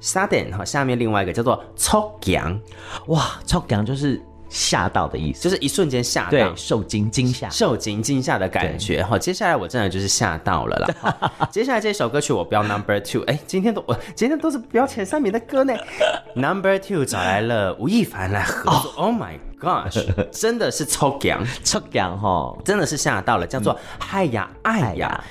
[0.00, 2.58] 沙点哈，下面另外一个叫做抽奖，
[3.06, 9.02] 哇，抽奖就是吓到的意思，就是一瞬间吓到，受惊惊吓，受惊惊吓的感觉。
[9.02, 11.48] 好，接下来我真的就是吓到了啦。
[11.50, 15.74] 接下来这首歌曲我标 number two，哎、欸，今天都我今天都是标前三名的歌呢。
[16.36, 25.24] number two 找来了吴亦凡来合作，Oh, oh my gosh，真的是抽奖， 抽奖哈，真的是吓到了，叫做嗨呀爱呀。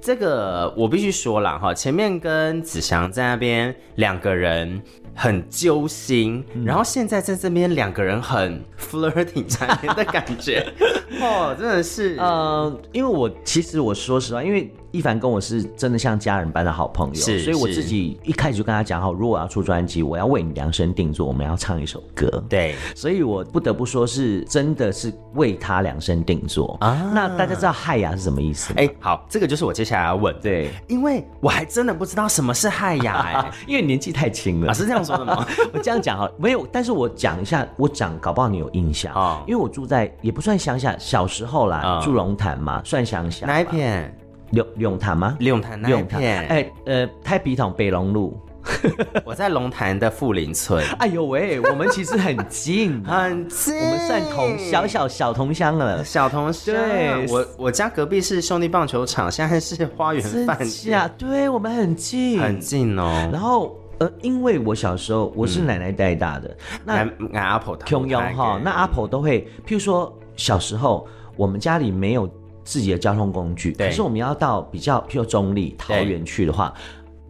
[0.00, 4.80] 这个我必须说了哈，前面跟子祥在那边两个人
[5.14, 10.66] 很揪心，嗯，然后现在在这边两个人很 flirting 缠绵的感觉，
[11.20, 14.72] 哦，真的是，呃，因为我其实我说实话，因为。
[14.92, 22.42] 一凡跟我是真的像家人般的好朋友，是，所以我自己一开始就跟他讲好，如果我要出专辑，我要为你量身定做，我们要唱一首歌。
[22.48, 27.08] 对，所以我不得不说是真的是为他量身定做啊。
[27.14, 28.72] 那大家知道“嗨呀”是什么意思？
[28.72, 30.34] 哎、欸，好，这个就是我接下来要问。
[30.40, 34.70] 对，因为我还真的不知道什么是“害牙” 哎，因为年纪太轻了。
[34.70, 35.46] 啊，是这样说的吗？
[35.72, 43.46] 我这样讲哈，没有，但是我讲一下，我讲搞不好你有印象啊，因为我住在也不算乡下，小时候啦，哦、住龙潭嘛，算乡下。
[43.46, 44.14] 哪一片？
[44.52, 45.36] 永永潭吗？
[45.38, 48.36] 永潭那一片，哎、欸，呃，太笔筒北龙路，
[49.24, 50.84] 我在龙潭的富林村。
[50.98, 56.74] 哎呦喂，我们其实很近， 很近，我们算同小小小同乡了，小同乡。
[56.74, 61.10] 对，我我家隔壁是兄弟棒球场，现在是花园饭店。
[61.16, 63.28] 对，我们很近，很近哦。
[63.32, 72.30] 然后，呃，因为我小时候我是奶奶带大的，嗯、那阿婆穷养哈，那阿婆都会，譬如说小时候我们家里没有。
[72.62, 76.72] 自己的交通工具，可是我们要到比较，譬如中立、桃园去的话，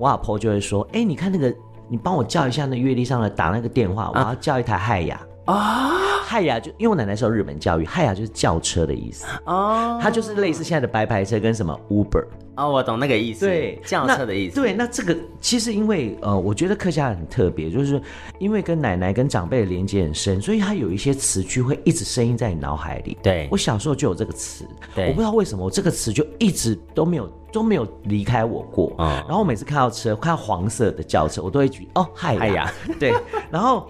[0.01, 1.55] 我阿婆就会说：“哎、欸，你看那个，
[1.87, 5.91] 你帮我叫一下那月历上的打那个电话，我要叫一台海雅啊，
[6.25, 12.25] 嗨呀就因为我奶奶受日本教育，嗨呀就是轿车的意思哦，它就是类似现在的白牌车跟什么 Uber。”
[12.57, 14.57] 哦，我懂那个意思，对，轿车的意思。
[14.57, 17.99] 对，那这个其实因为呃，我觉得客家很特别，就是
[18.39, 23.17] 因为跟奶奶跟长辈的连接很深，所以它有一些词句会一直声音在你脑海里。
[23.23, 28.93] 对，我小时候就有这个词，我不知道为什么我这个词就一直都没有都没有离开我过。
[28.99, 33.15] 嗯，然后我每次看到车，看到黄色的轿车，我都会举哦嗨呀，嗨呀， 对，
[33.51, 33.89] 然后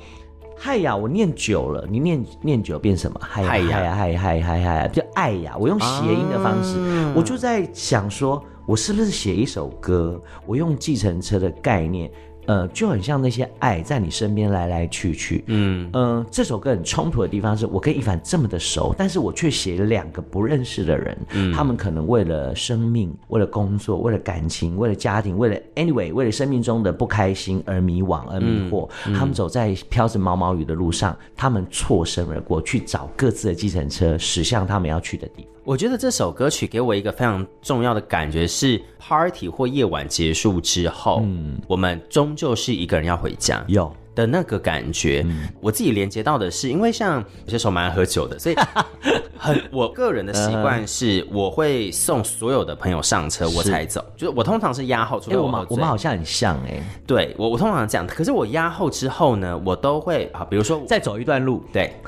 [0.62, 3.18] 嗨呀，我念久了，你念念久变什么？
[3.22, 5.56] 嗨呀嗨呀嗨嗨嗨呀嗨呀，就爱呀。
[5.58, 8.44] 我用谐音的方式，啊，我就在想说。
[8.66, 10.20] 我是不是写一首歌？
[10.46, 12.08] 我用计程车的概念，
[12.50, 15.44] 呃，就很像那些爱在你身边来来去去。
[15.46, 28.88] 嗯嗯、呃，这首歌很冲突的地方是我跟一凡这么的熟，但是我却写了两个不认识的人，嗯，他们可能为了生命、为了工作、为了感情、为了家庭、为了 anyway、为了生命中的不开心而迷惘而迷惑。
[29.06, 35.59] 嗯嗯、他们走在飘着毛毛雨的路上，他们错身而过，去找各自的计程车驶向他们要去的地方。
[35.70, 45.22] 我觉得这首歌曲给我一个非常重要的感觉是，party 或夜晚结束之后，嗯，我们终究是一个人要回家，有的那个感觉。
[45.24, 48.56] 嗯，我自己连接到的是，因为像有些时候蛮爱喝酒的，所以
[49.38, 54.04] 很我个人的习惯是，我会送所有的朋友上车，我才走。
[54.16, 61.92] 就是我通常是压后，除非我们我们好像很像哎、欸，对我我通常这样，可是我压后之后呢，我都会啊，比如说再走一段路，对。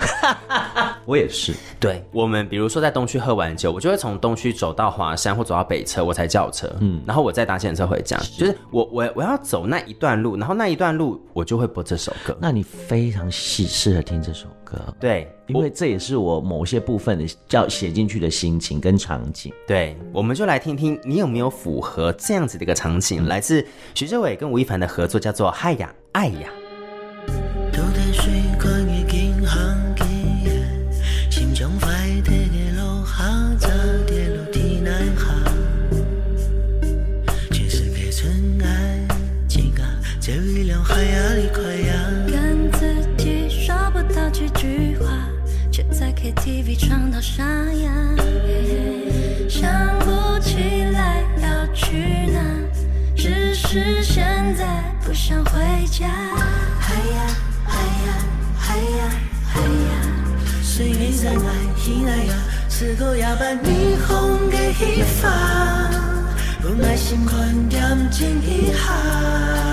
[1.04, 8.18] 我也是，对我们，比如说在东区喝完酒，我就会从东区走到华山或走到北车，我才叫车，嗯，然后我再搭计程车回家。
[8.18, 12.36] 是就是我我我要走那一段路，然后那一段路我就会播这首歌。
[12.40, 19.52] 那你非常适适合听这首歌，对，因为这也是我某些部分的叫写进去的心情跟场景。
[19.66, 23.24] 对，我们就来听听你有没有符合这样子的一个场景。
[23.24, 26.48] 嗯、来自徐志伟跟吴亦凡的合作，叫做《嗨呀爱呀》。
[46.76, 47.92] 唱到沙哑。
[49.48, 49.70] 想
[50.00, 52.40] 不起来要去哪，
[53.14, 54.24] 只是现
[54.56, 56.06] 在不想回家。
[56.80, 58.08] 嗨呀嗨呀
[58.58, 59.10] 嗨呀
[59.46, 59.94] 嗨呀，
[60.62, 61.40] 随你在来
[61.86, 62.34] 一来呀，
[62.68, 65.28] 是个哑巴霓虹的戏法，
[66.60, 69.71] 不耐心宽点静一下。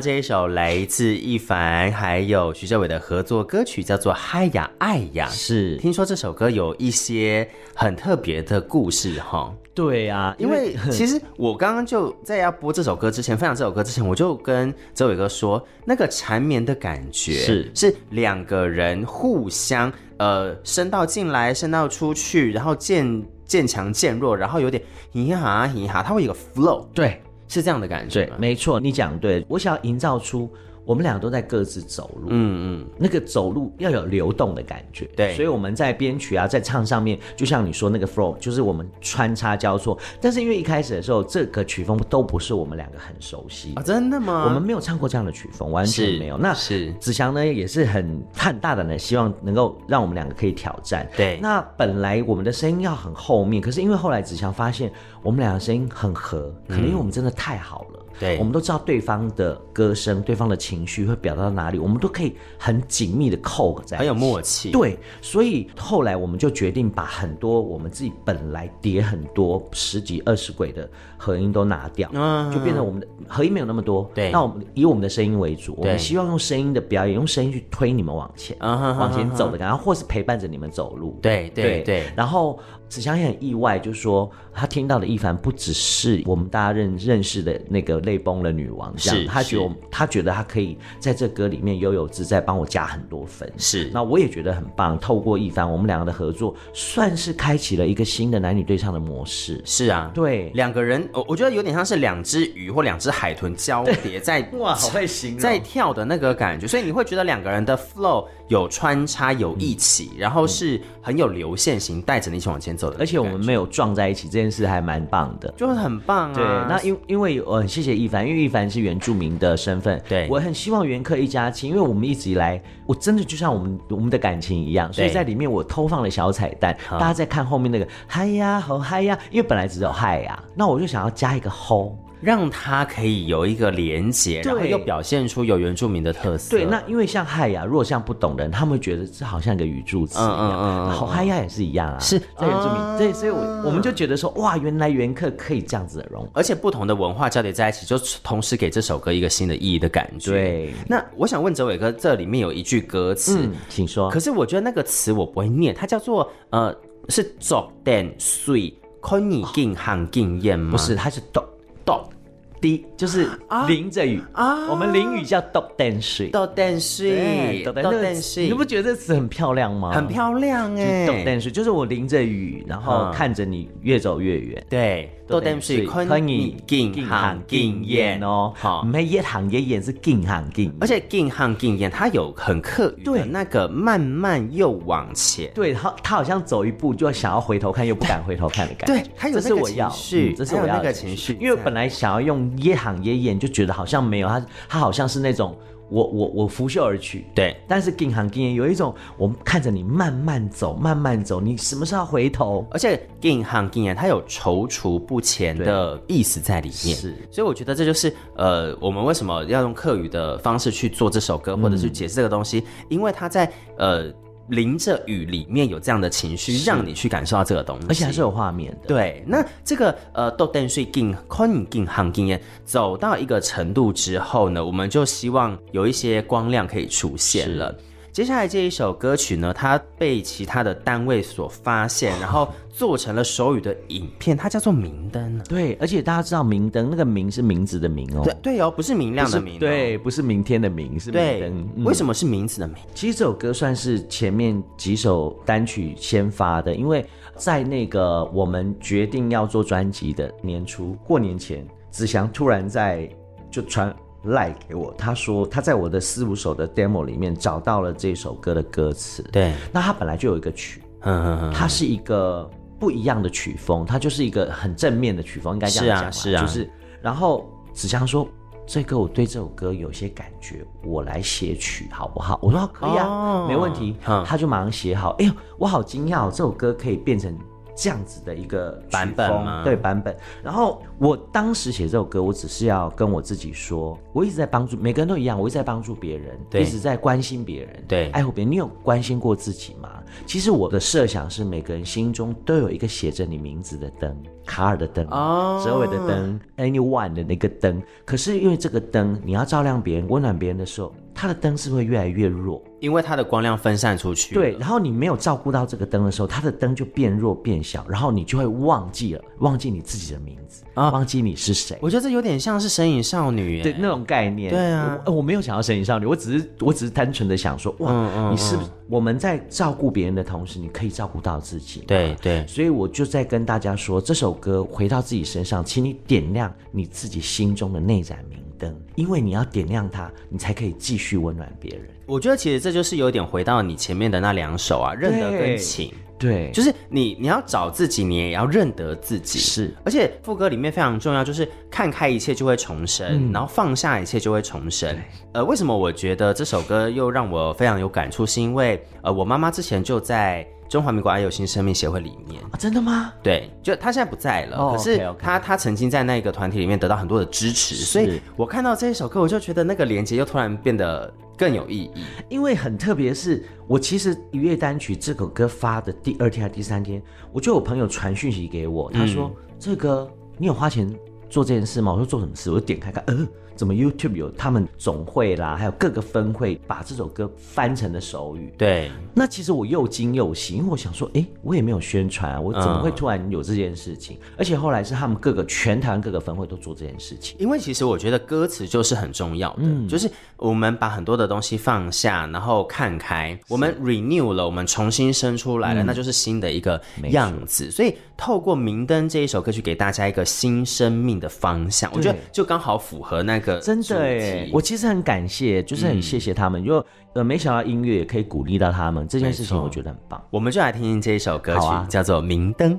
[0.00, 5.28] 到这一首来自易凡还有徐哲伟的合作歌曲，叫做《嗨呀爱呀》。
[5.30, 9.54] 是，听说这首歌有一些很特别的故事哈。
[9.74, 24.82] 对啊，因为其实我刚刚就在要播这首歌之前，分享这首歌之前，我就跟哲伟哥说，那个缠绵的感觉是是两个人互相呃伸到进来，伸到出去，然后渐渐强渐弱，然后有点
[25.12, 26.86] 嘻哈嘻哈，它会有个 flow。
[26.94, 27.20] 对。
[27.50, 29.44] 是这样的感觉，对，没错，你讲对。
[29.48, 30.48] 我想要营造出
[30.84, 35.34] 我们两个都在各自走路，嗯嗯，那个走路要有流动的感觉，对。
[35.34, 39.96] 所以我们在编曲啊，在唱上面，就像你说那个 flow，就是我们穿插交错。
[40.20, 44.44] 但是因为一开始的时候，这个曲风都不是我们两个很熟悉啊，真的吗？
[44.46, 46.36] 我们没有唱过这样的曲风，完全没有。
[46.36, 51.08] 那是子祥呢，也是很很大胆的，希望能够让我们两个可以挑战。
[51.16, 51.38] 对。
[51.40, 54.90] 那本来我们的声音要很后面，可是因为后来子祥发现。
[55.22, 58.06] 我们两个声音很合，可能因为我们真的太好了。
[58.18, 64.70] 对，我们都知道对方的歌声、对方的情绪会表达到哪里，我们都可以很紧密的扣在，很有默契。
[64.70, 74.10] 对，所以后来我们就决定把很多我们自己本来叠很多十几二十轨的合音都拿掉，嗯，就变成我们的合音没有那么多。
[74.14, 81.18] 对，那我们以我们的声音为主，我们希望用声音的表演，用声音去推你们往前，往前走的感觉，或是陪伴着你们走路。
[81.22, 82.58] 对对对，然后。
[82.90, 93.50] 子祥也很意外，就是说他听到的一凡不只是我们大家认认识的那个个泪崩了女王这样，他觉得他觉得他可以在这歌里面悠游自在，帮我加很多分。
[93.56, 94.98] 是那我也觉得很棒。
[94.98, 99.60] 透过一凡，我们两个的合作，算是开启了一个新的男女对唱的模式。
[99.64, 112.96] 是啊，对两个人，我我觉得有点像是两只鱼或两只海豚交叠在哇，好会形容，在跳的那个感觉，所以你会觉得两个人的 flow 有穿插有一起，然后是很有流线型，带着你一起往前走的。
[112.98, 116.34] 而且我们没有撞在一起，这件事还蛮棒的，就是很棒啊。
[116.34, 131.96] 对，那因因为我很谢谢一凡，因为一凡是原住民的身份，对我很希望原客一家亲，因为我们一直以来，我真的就像我们我们的感情一样，所以在里面我偷放了小彩蛋，大家在看后面那个嗨呀好嗨呀，因为本来只有嗨呀，那我就想要加一个吼。
[132.20, 136.50] 让它可以有一个连接，然后又表现出有原住民的特色。
[136.50, 140.38] 对，那因为像嗨呀，如果像不懂的人，他们会觉得这好像一个语助词一样。
[140.38, 140.90] 嗯嗯嗯。
[140.90, 142.98] 好嗨呀也是一样啊，是在原住民。
[142.98, 150.32] 对，所以我我们就觉得说，哇，原来原客可以这样子的融，而且不同的文化交叠在一起，就同时给这首歌一个新的意义的感觉。
[150.32, 150.74] 对。
[150.86, 154.10] 那我想问哲伟哥，这里面有一句歌词，请说。
[154.10, 156.74] 可是我觉得那个词我不会念，它叫做呃，
[157.08, 160.72] 是作点水，可以更行更远吗？
[160.72, 161.42] 不是，它是抖
[161.86, 162.19] Top.
[162.60, 163.28] 滴就是
[163.66, 164.22] 淋着雨。
[164.32, 169.92] 啊，我们淋雨叫豆淡水，豆淡水，豆淡水，你不觉得这词很漂亮吗？
[169.92, 174.64] 很漂亮哎，豆淡水就是我淋着雨，然后看着你越走越远。
[174.68, 188.94] 对，豆淡水可以更行更远哦，好，没一行一眼是更行更，而且更行更远，它有很刻意的那个慢慢又往前，对他，他好像走一步就想要回头看，又不敢回头看的感觉。
[188.94, 192.49] 对，他有那个情绪，这是我要那个情绪，因为本来想要用。
[192.58, 195.56] 耶行耶演就觉得好像没有他，他好像是那种
[195.88, 197.56] 我我我拂袖而去，对。
[197.66, 202.66] 但是近行近演有一种，我们看着你慢慢走，慢慢走，你什么时候要回头？
[202.70, 207.14] 而且近行近演它有踌躇不前的意思在里面，是。
[207.30, 214.12] 所以我觉得这就是呃，我们为什么要用客语的方式去做这首歌，或者是解释这个东西，嗯、因为它在呃。
[214.50, 218.88] 淋着雨里面有这样的情绪，让你去感受到这个东西，而且还是有画面的。
[218.88, 227.74] 对，那这个呃，豆淡水经宽经行经验走到一个程度之后呢，我们就希望有一些光亮可以出现了。
[228.12, 235.38] 接下来这一首歌曲呢，它被其他的单位所发现，然后做成了手语的影片，它叫做明灯。
[235.48, 241.70] 对，而且大家知道明灯那个明是名字的明哦，对对哦，不是明亮的明，对，不是明天的明，是明灯。
[241.76, 242.76] 嗯、为什么是名字的明？
[242.94, 247.04] 其实这首歌算是前面几首单曲先发的，因为
[247.36, 253.08] 在那个我们决定要做专辑的年初过年前，子祥突然在
[253.52, 253.94] 就传。
[254.24, 259.22] 赖、like、给我，他说他在我的四五首的 demo 里面找到了这首歌的歌词。
[259.32, 262.48] 对，那他本来就有一个曲，嗯嗯它是一个
[262.78, 266.12] 不一样的曲风，它就是一个很正面的曲风，应该这样讲。
[266.12, 266.42] 是啊，是啊。
[266.42, 268.28] 就是，然后子祥说
[268.66, 273.96] ：“这个我对这首歌有些感觉，我来写曲好不好？”我说：“可以啊，哦、没问题。
[274.06, 275.10] 嗯”他就马上写好。
[275.18, 277.34] 哎呦，我好惊讶，这首歌可以变成。
[277.80, 279.64] 这样子的一个版本吗？
[279.64, 280.14] 对，版本。
[280.44, 288.52] 然后我当时写这首歌，我只是要跟我自己说，我一直在帮助每个人都一样，我一直在帮助别人，一直在关心别人，对，爱护别人。
[288.52, 289.88] 你有关心过自己吗？
[290.26, 294.14] 其实我的设想是，每个人心中都有一个写着你名字的灯，
[294.50, 297.80] 卡尔的灯，哦，哲伟的灯，anyone 的那个灯。
[298.04, 300.92] 可是因为这个灯，你要照亮别人、温暖别人的时候。
[301.12, 304.32] 它的灯是会越来越弱，因为它的光亮分散出去。
[304.34, 311.76] 对，然后你没有照顾到这个灯的时候，它的灯就变弱变小，然后你就会忘记了，忘记你自己的名字啊，忘记你是谁。
[311.82, 314.50] 我觉得这有点像是神隐少女，对那种概念。
[314.50, 321.80] 对啊，我，我没有想要神隐少女，我只是我只是单纯的想说，哇，嗯嗯，你是不是我们在照顾别人的同时，你可以照顾到自己？
[321.86, 331.86] 对对，所以我就在跟大家说，这首歌回到自己身上，请你点亮你自己心中的那盏明灯，因为你要点亮它，你才可以继续温暖别人。
[332.06, 335.92] 我觉得其实这就是有点回到你前面的那两首啊，认得跟情。
[336.18, 339.38] 对，就是你你要找自己，你也要认得自己。
[339.38, 344.94] 是，而且副歌里面非常重要，就是看开一切就会重生，嗯、然后放下一切就会重生。
[345.32, 348.26] 呃，为什么我觉得这首歌又让我非常有感触？
[348.26, 350.46] 是因为呃，我妈妈之前就在。
[350.70, 353.12] 中华民国爱有新生命协会里面啊，真的吗？
[353.24, 355.44] 对，就他现在不在了，哦、可是他 okay, okay.
[355.44, 361.90] 他曾经在那个团体里面得到很多的支持，所以我看到这一首歌，我就觉得那个连接又突然变得更有意义。
[362.28, 367.02] 因为很特别是，我其实一月单曲这首歌发的第二天还是第三天，
[367.32, 370.88] 我就有朋友传讯息给我，他说：“这个、嗯、你有花钱
[371.28, 373.26] 做这件事吗？”我说：“做什么事？”我就点开看，呃。
[373.60, 378.50] 怎么 YouTube 有他们总会啦，还有各个分会把这首歌翻成的手语。
[378.56, 384.16] 对，那其实我又惊又喜，因为我想说，哎，我也没有宣传啊，我怎么会突然有这件事情？
[384.16, 387.36] 嗯、而且后来是他们各个全台湾各个分会都做这件事情。
[387.38, 396.80] 因为其实我觉得歌词就是很重要的，嗯、就是我们把很多的东西放下，然后看开，我们 renew 了，我们重新生出来了，嗯、那就是新的一个
[397.10, 397.70] 样子。
[397.70, 404.48] 所以透过《明灯》这一首歌曲，给大家一个新生命的方向，我觉得就刚好符合那个真的哎。
[404.52, 406.84] 我其实很感谢，就是很谢谢他们，就、嗯、
[407.14, 410.22] 呃没想到音乐也可以鼓励到他们这件事情，我觉得很棒。
[410.30, 412.74] 我们就来听听这一首歌曲，啊、叫做《明灯》。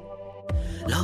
[0.88, 1.04] 看到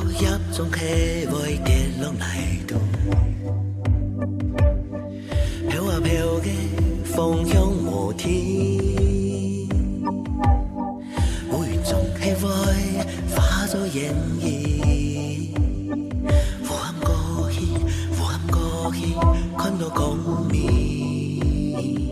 [19.90, 20.16] 光
[20.50, 22.10] 明，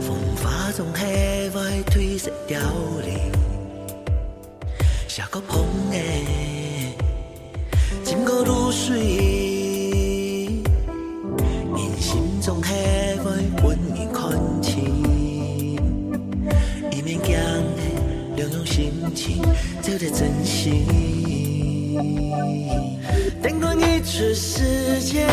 [0.00, 1.60] 风花从黑外
[1.90, 2.58] 褪色凋
[3.04, 3.30] 零，
[5.06, 5.96] 下个碰的，
[8.02, 8.96] 经过露水，
[11.74, 12.74] 人心中黑
[13.24, 13.32] 外
[13.64, 15.76] 温暖看清，
[16.90, 17.32] 一面讲
[17.76, 17.82] 的
[18.36, 19.42] 两种心情，
[19.82, 20.86] 走得真心，
[23.42, 25.26] 灯光一出世界。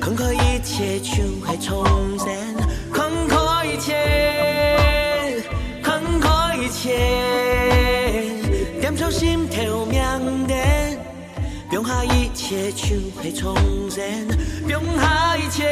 [0.00, 1.84] 看开一切，就会重
[2.18, 2.26] 生。
[2.92, 3.36] 看开
[3.66, 3.94] 一切，
[5.80, 6.90] 看开一切，
[8.80, 10.00] 点上心头明
[10.48, 10.56] 灯。
[11.70, 13.54] 放下一切，就会重
[13.88, 14.02] 生。
[14.68, 15.64] 放下一切，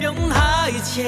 [0.00, 1.06] 放下一切。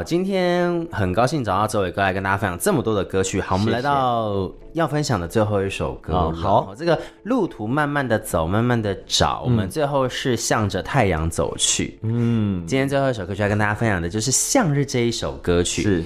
[0.00, 3.38] 好，今天很高兴找到周伟哥来跟大家分享这么多的歌曲。
[3.38, 6.14] 好，我们来到要分享的最后一首歌。
[6.14, 11.98] 哦、好，这个路途慢慢的走，慢慢的找，嗯、我们最后是向着太阳走去。
[12.00, 15.82] 嗯，今天最后一首歌曲要跟大家分享的就是《向日》这一首歌曲。
[15.82, 16.04] 是，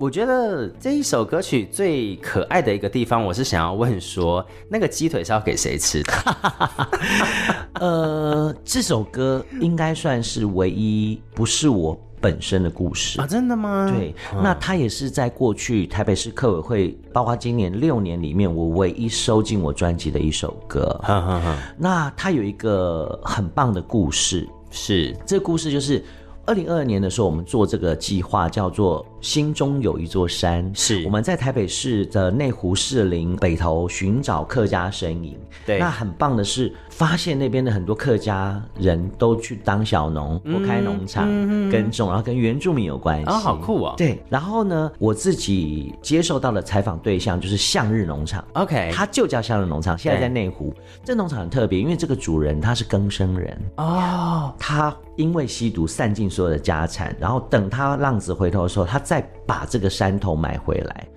[0.00, 6.12] 我觉得这一首歌曲最可爱的一个地方，我是想要问说，那个鸡腿是要给谁吃的？
[7.78, 11.96] 呃，这首歌应该算是唯一不是我。
[12.20, 13.90] 本身的故事啊，真的吗？
[13.90, 21.00] 对，嗯、那他也是在过去台北市客委会，包括今年六年里面，我唯一收进我专辑的一首歌。
[21.02, 21.58] 哈哈哈。
[21.78, 26.04] 那他有一个很棒的故事，是这个故事就是
[26.46, 35.38] 二零二二年的时候，我们做这个计划叫做“心中有一座山”，是我们在台北市的内湖士林北头寻找客家身影。
[35.64, 36.74] 对，那很棒的是。
[37.00, 41.26] 发现那边的很多客家人都去当小农或开农场
[41.70, 43.24] 耕种，然后跟原住民有关系。
[43.24, 43.94] 啊，好酷哦！
[43.96, 48.44] 对，然后呢，我自己接受到的采访对象就是向日农场。
[48.52, 50.74] OK，它就叫向日农场，现在在内湖。
[51.02, 61.08] 这农场很特别，因为这个主人他是更生人哦，他因为吸毒散尽所有的家产，然后等他浪子回头的时候，他再把这个山头买回来。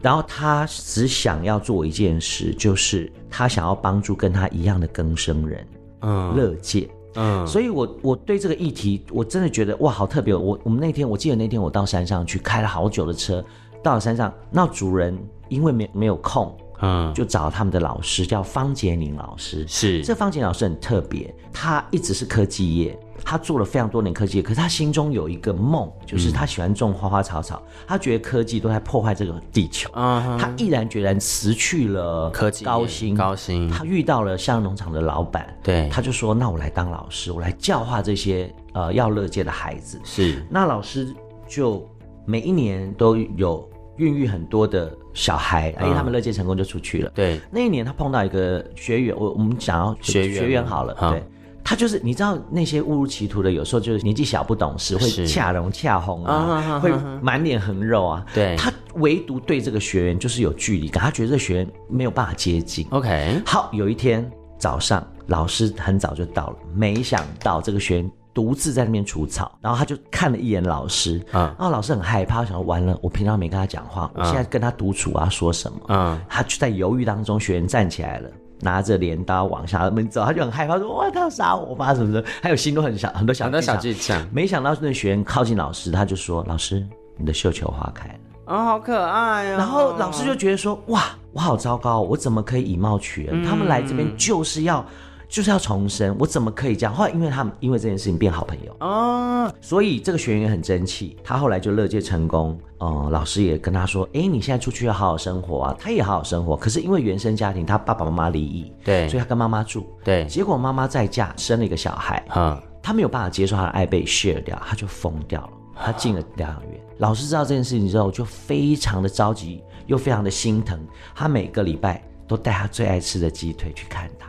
[0.00, 5.66] 然后他只想要做一件事，就是他想要帮助跟他一样的更生人，
[6.00, 10.34] 嗯，乐界，嗯，所以我我对这个议题，我真的觉得哇，好特别。
[10.34, 13.44] 我我们那天，我记得那天我到山上去开了好久的车，
[13.82, 16.56] 到了山上，那主人因为没没有空。
[16.82, 19.66] 嗯，就找他们的老师，叫方杰宁老师。
[19.68, 29.90] 是，这方杰宁老师很特别，他一直是科技业，他做了非常多年科技，可是他心中有一个梦，就是他喜欢种花花草草，嗯、他觉得科技都在破坏这个地球。
[29.94, 33.68] 嗯，他毅然决然辞去了科技高薪，高薪。
[33.68, 41.14] 他遇到了向日农场的老板，对，他就说：“那我来当老师，我来教化这些呃要乐界的孩子。”是，那老师
[41.48, 41.88] 就
[42.24, 43.68] 每一年都有。
[43.96, 47.10] 孕育很多的小孩，因为他们乐界成功就出去了。
[47.10, 51.24] 嗯、对，那一年他碰到一个学员，我我们想要学员学员好了，嗯、对，
[51.70, 56.92] 他就是你知道那些误入歧途的，有时候就是年纪小不懂事，会恰红恰红啊，会
[57.22, 58.26] 满脸横肉啊。
[58.34, 62.84] 对，他唯独对这个学员就是有距离感，他觉得这个学员没有办法接近。
[62.90, 68.10] OK，好，有一天早上，老师很早就到了，没想到这个学员。
[68.32, 75.78] 独自在那边除草，然后他就看了一眼老师，嗯，然后老师很害怕，想说完了，我平常没跟他讲话，我现在跟他独处啊，说什么？
[75.88, 78.30] 嗯，他就在犹豫当中，学员站起来了，
[78.60, 84.24] 拿着镰刀往下门走，他就很害怕，说哇，他要杀我吧什么的，还有心都很小，很多小很多小剧场。
[84.32, 86.86] 没想到那学员靠近老师，他就说：“老师，
[87.16, 88.14] 你的绣球花开了。”
[88.46, 89.56] 哦，好可爱哦。
[89.56, 93.44] 然后老师就觉得说：“哇，我好糟糕，我怎么可以以貌取人？
[93.44, 94.84] 他们来这边就是要。”
[95.30, 96.92] 就是要重生，我怎么可以这样？
[96.92, 102.58] 后来因为他们因为这件事情变好朋友哦，所以这个学员也很争气，他后来就乐界成功。
[102.78, 110.26] 哦、呃，老师也跟他说：“哎，你现在出去要好好生活啊。”他也好好生活，可是因为原生家庭，他爸爸妈妈离异，对，所以他跟妈妈住，对。
[110.26, 115.50] 结果妈妈再嫁生了一个小孩，嗯，他没有办法接受他的爱被 share 掉，他就疯掉了。
[115.76, 116.80] 他进了疗养院。
[116.98, 120.78] 老师知道这件事情之后，就非常的着急，又非常的心疼。
[121.14, 124.26] 他每个礼拜都带他最爱吃的鸡腿去看他。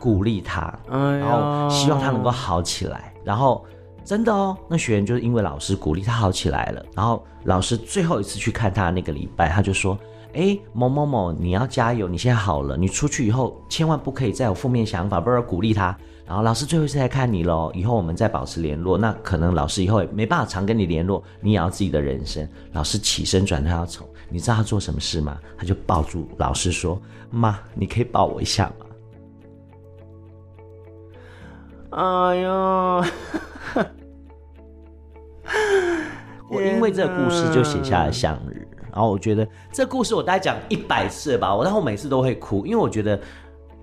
[0.00, 3.12] 鼓励他，然后希望他能够好起来。
[3.22, 3.64] 然后
[4.04, 6.84] 真的哦，那学员就是因为老师鼓励他好起来了。
[6.96, 9.96] 然后老师最后一次去看他那个礼拜，他就说
[10.32, 15.94] ：“哎，某某某，你要加油，你现在好了，你出去以后千万不可以再有负面想法，不然鼓励他。”
[16.26, 18.96] 然后老师最后一次来看你喽，以后我们再保持联络。
[18.96, 22.48] 那可能老师以后也没办法常跟你联络，你也要自己的人生。
[22.72, 25.36] 老师起身转头要走，你知道他做什么事吗？
[25.58, 28.86] 他就抱住老师说：“妈，你可以抱我一下吗？”
[31.90, 33.04] 哎呦，
[36.48, 43.20] 我因为这个故事就写下了向日，然后我觉得这故事我大概讲一百次吧，我然后每次都会哭，因为我觉得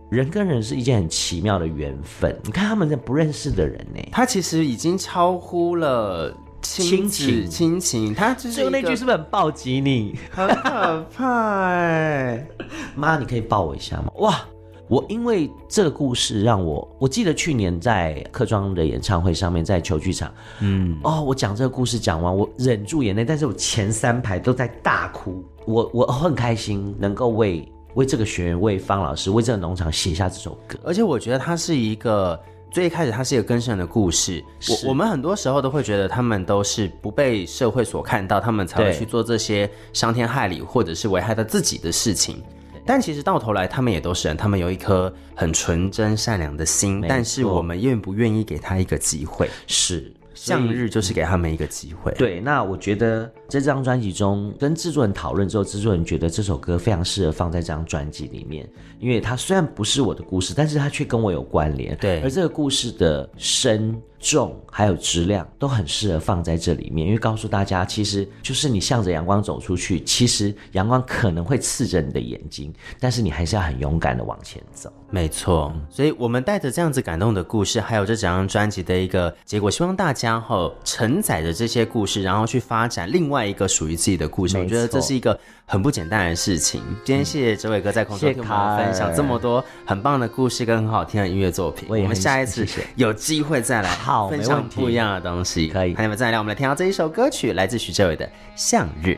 [0.09, 2.33] 人跟人是一件很奇妙的缘分。
[2.43, 10.17] 你看他们这不认识的人呢，他其实已经超乎了亲情，亲情，他最后那句是不是很暴击你？
[10.31, 12.47] 很可怕哎！
[12.95, 14.11] 妈，你可以抱我一下吗？
[14.15, 14.39] 哇！
[14.87, 32.39] 我因为这个故事让我，我记得去年在客庄的演唱会上面，在球剧场，嗯，哦，我讲这个故事讲完，我忍住眼泪，但是我前三排都在大哭，我我很开心能够为为这个学员、为方老师、为这个农场写下这首歌，而且我觉得它是一个
[32.71, 42.41] 最一开始它是一个根深的故事，我我们很多时候都会觉得他们都是不被社会所看到，他们才会去做这些伤天害理或者是危害到自己的事情。
[42.87, 47.03] 但其实到头来，他们也都是人，他们有一颗很纯真善良的心。
[47.07, 49.49] 但是我们愿不愿意给他一个机会？
[49.67, 52.13] 是，向日就是给他们一个机会。
[52.13, 58.67] 对，那我觉得在这张专辑中，跟制作人讨论之后，制作人觉得这首歌非常适合放在这张专辑里面，
[58.99, 61.97] 因为它虽然不是我的故事，但是它却跟我有关联。
[61.97, 64.01] 对，而这个故事的深。
[64.19, 74.91] 重还有质量都很适合放在这里面，因为告诉大家，其实就是你向着阳光走出去，其实阳光可能会刺着你的眼睛，但是你还是要很勇敢的往前走。
[75.09, 84.57] 没错，所以我们带着这样子感动的故事，还有这整张专辑的一个结果，希望大家后承载着这些故事，然后去发展另外一个属于自己的故事。
[84.57, 86.81] 我觉得这是一个很不简单的事情。
[87.05, 91.87] 今天谢谢哲伟哥在空中跟我们分享这么多很棒的故事跟很好听的音乐作品。
[91.87, 94.06] 我们下一次有机会再来。
[94.07, 95.93] 好，分享不一样的东西，可以。
[95.93, 99.09] 朋友们，再来，我们来听到这一首歌曲，来自徐志伟的《向日》。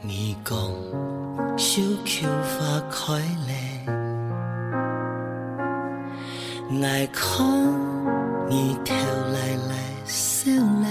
[0.00, 0.56] 你讲
[1.58, 3.52] 小桥花开了，
[6.82, 7.46] 爱看
[8.48, 9.38] 你跳来
[9.68, 9.76] 来
[10.06, 10.88] 笑咧，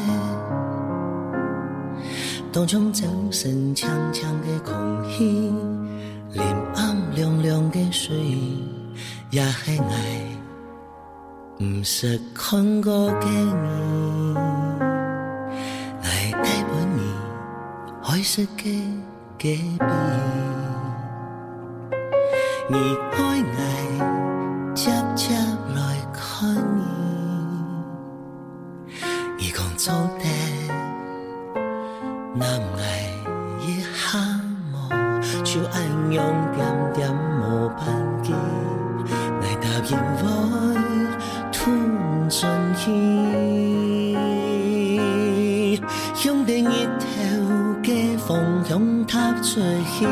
[2.53, 5.51] 当中早晨长长的空气，
[6.33, 6.43] 林
[6.75, 8.15] 暗凉凉的水，
[9.31, 10.30] 也系爱
[11.61, 14.35] 不识看过的你，
[16.01, 17.13] 爱带不你
[18.03, 18.63] 爱是个
[19.37, 19.61] 隔壁，
[22.67, 22.75] 你
[23.11, 23.19] 爱
[23.59, 25.35] 爱接接。
[29.77, 30.25] 走的
[32.35, 32.47] 难
[32.77, 32.79] 爱
[33.65, 34.19] 一下
[34.71, 34.75] 无，
[35.43, 35.81] 就爱
[36.11, 37.81] 用点点无半
[38.21, 40.23] 句来答应我
[42.31, 42.89] 吞进
[45.75, 45.81] 去，
[46.15, 47.05] 向另一条
[47.83, 50.07] 的方向踏出去，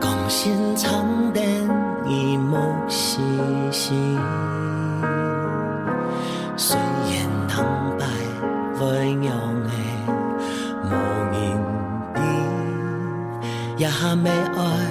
[0.00, 1.42] 共心长灯
[2.08, 2.58] 一幕
[2.88, 3.20] 细
[3.70, 3.94] 细。
[13.78, 14.87] 也没爱，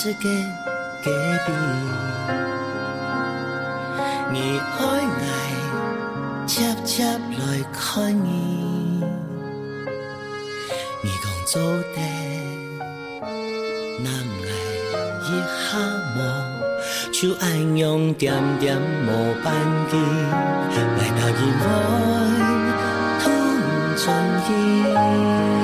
[0.00, 0.28] 是个
[1.02, 1.10] 隔
[1.44, 1.52] 壁，
[4.30, 4.80] 你爱
[5.18, 5.26] 爱
[6.46, 7.42] 接接来
[7.72, 9.02] 看你，
[11.02, 11.98] 你讲做的
[14.04, 14.06] 难
[14.44, 14.48] 爱
[15.24, 15.26] 一
[15.66, 15.66] 下
[16.14, 16.18] 无，
[17.10, 19.10] 就爱用点点无
[19.42, 19.52] 半
[19.90, 21.66] 句来答应我
[23.20, 23.26] 痛
[23.96, 24.04] 尽
[24.54, 25.57] 意。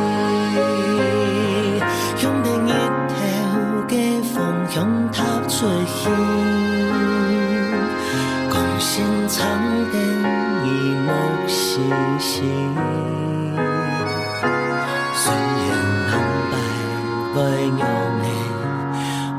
[6.05, 6.19] 最近，
[8.51, 8.93] 共心
[9.27, 9.41] 长
[9.91, 9.95] 灯
[10.63, 10.69] 一
[11.01, 11.09] 幕
[11.47, 11.81] 细
[12.19, 12.43] 细，
[15.15, 15.73] 虽然
[16.11, 16.13] 红
[16.53, 16.55] 白
[17.33, 17.83] 不一样
[18.21, 18.25] 的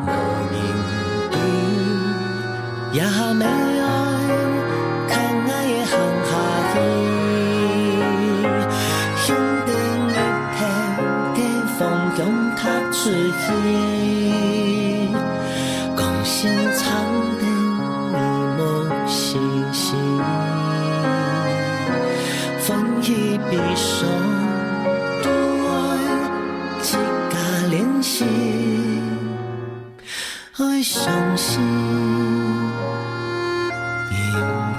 [0.01, 0.09] 无
[0.49, 0.53] 人
[1.29, 1.33] 知，
[2.93, 2.97] 也
[3.35, 3.85] 没爱，
[5.07, 5.93] 看爱的行
[6.25, 6.29] 下
[6.73, 6.75] 去，
[9.17, 9.25] 向
[9.67, 9.69] 另
[10.09, 10.11] 一
[10.55, 10.57] 条
[11.35, 11.37] 的
[11.77, 11.79] 方
[12.17, 12.19] 向
[12.55, 12.59] 踏
[12.91, 13.94] 出去。
[28.05, 28.27] 心，
[30.59, 31.59] 爱相信，
[34.11, 34.15] 云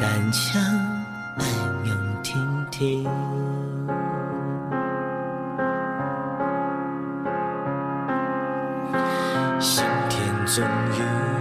[0.00, 0.62] 淡江
[1.36, 1.44] 爱
[1.84, 3.02] 永亭亭，
[9.58, 10.64] 心田终
[10.96, 11.35] 于。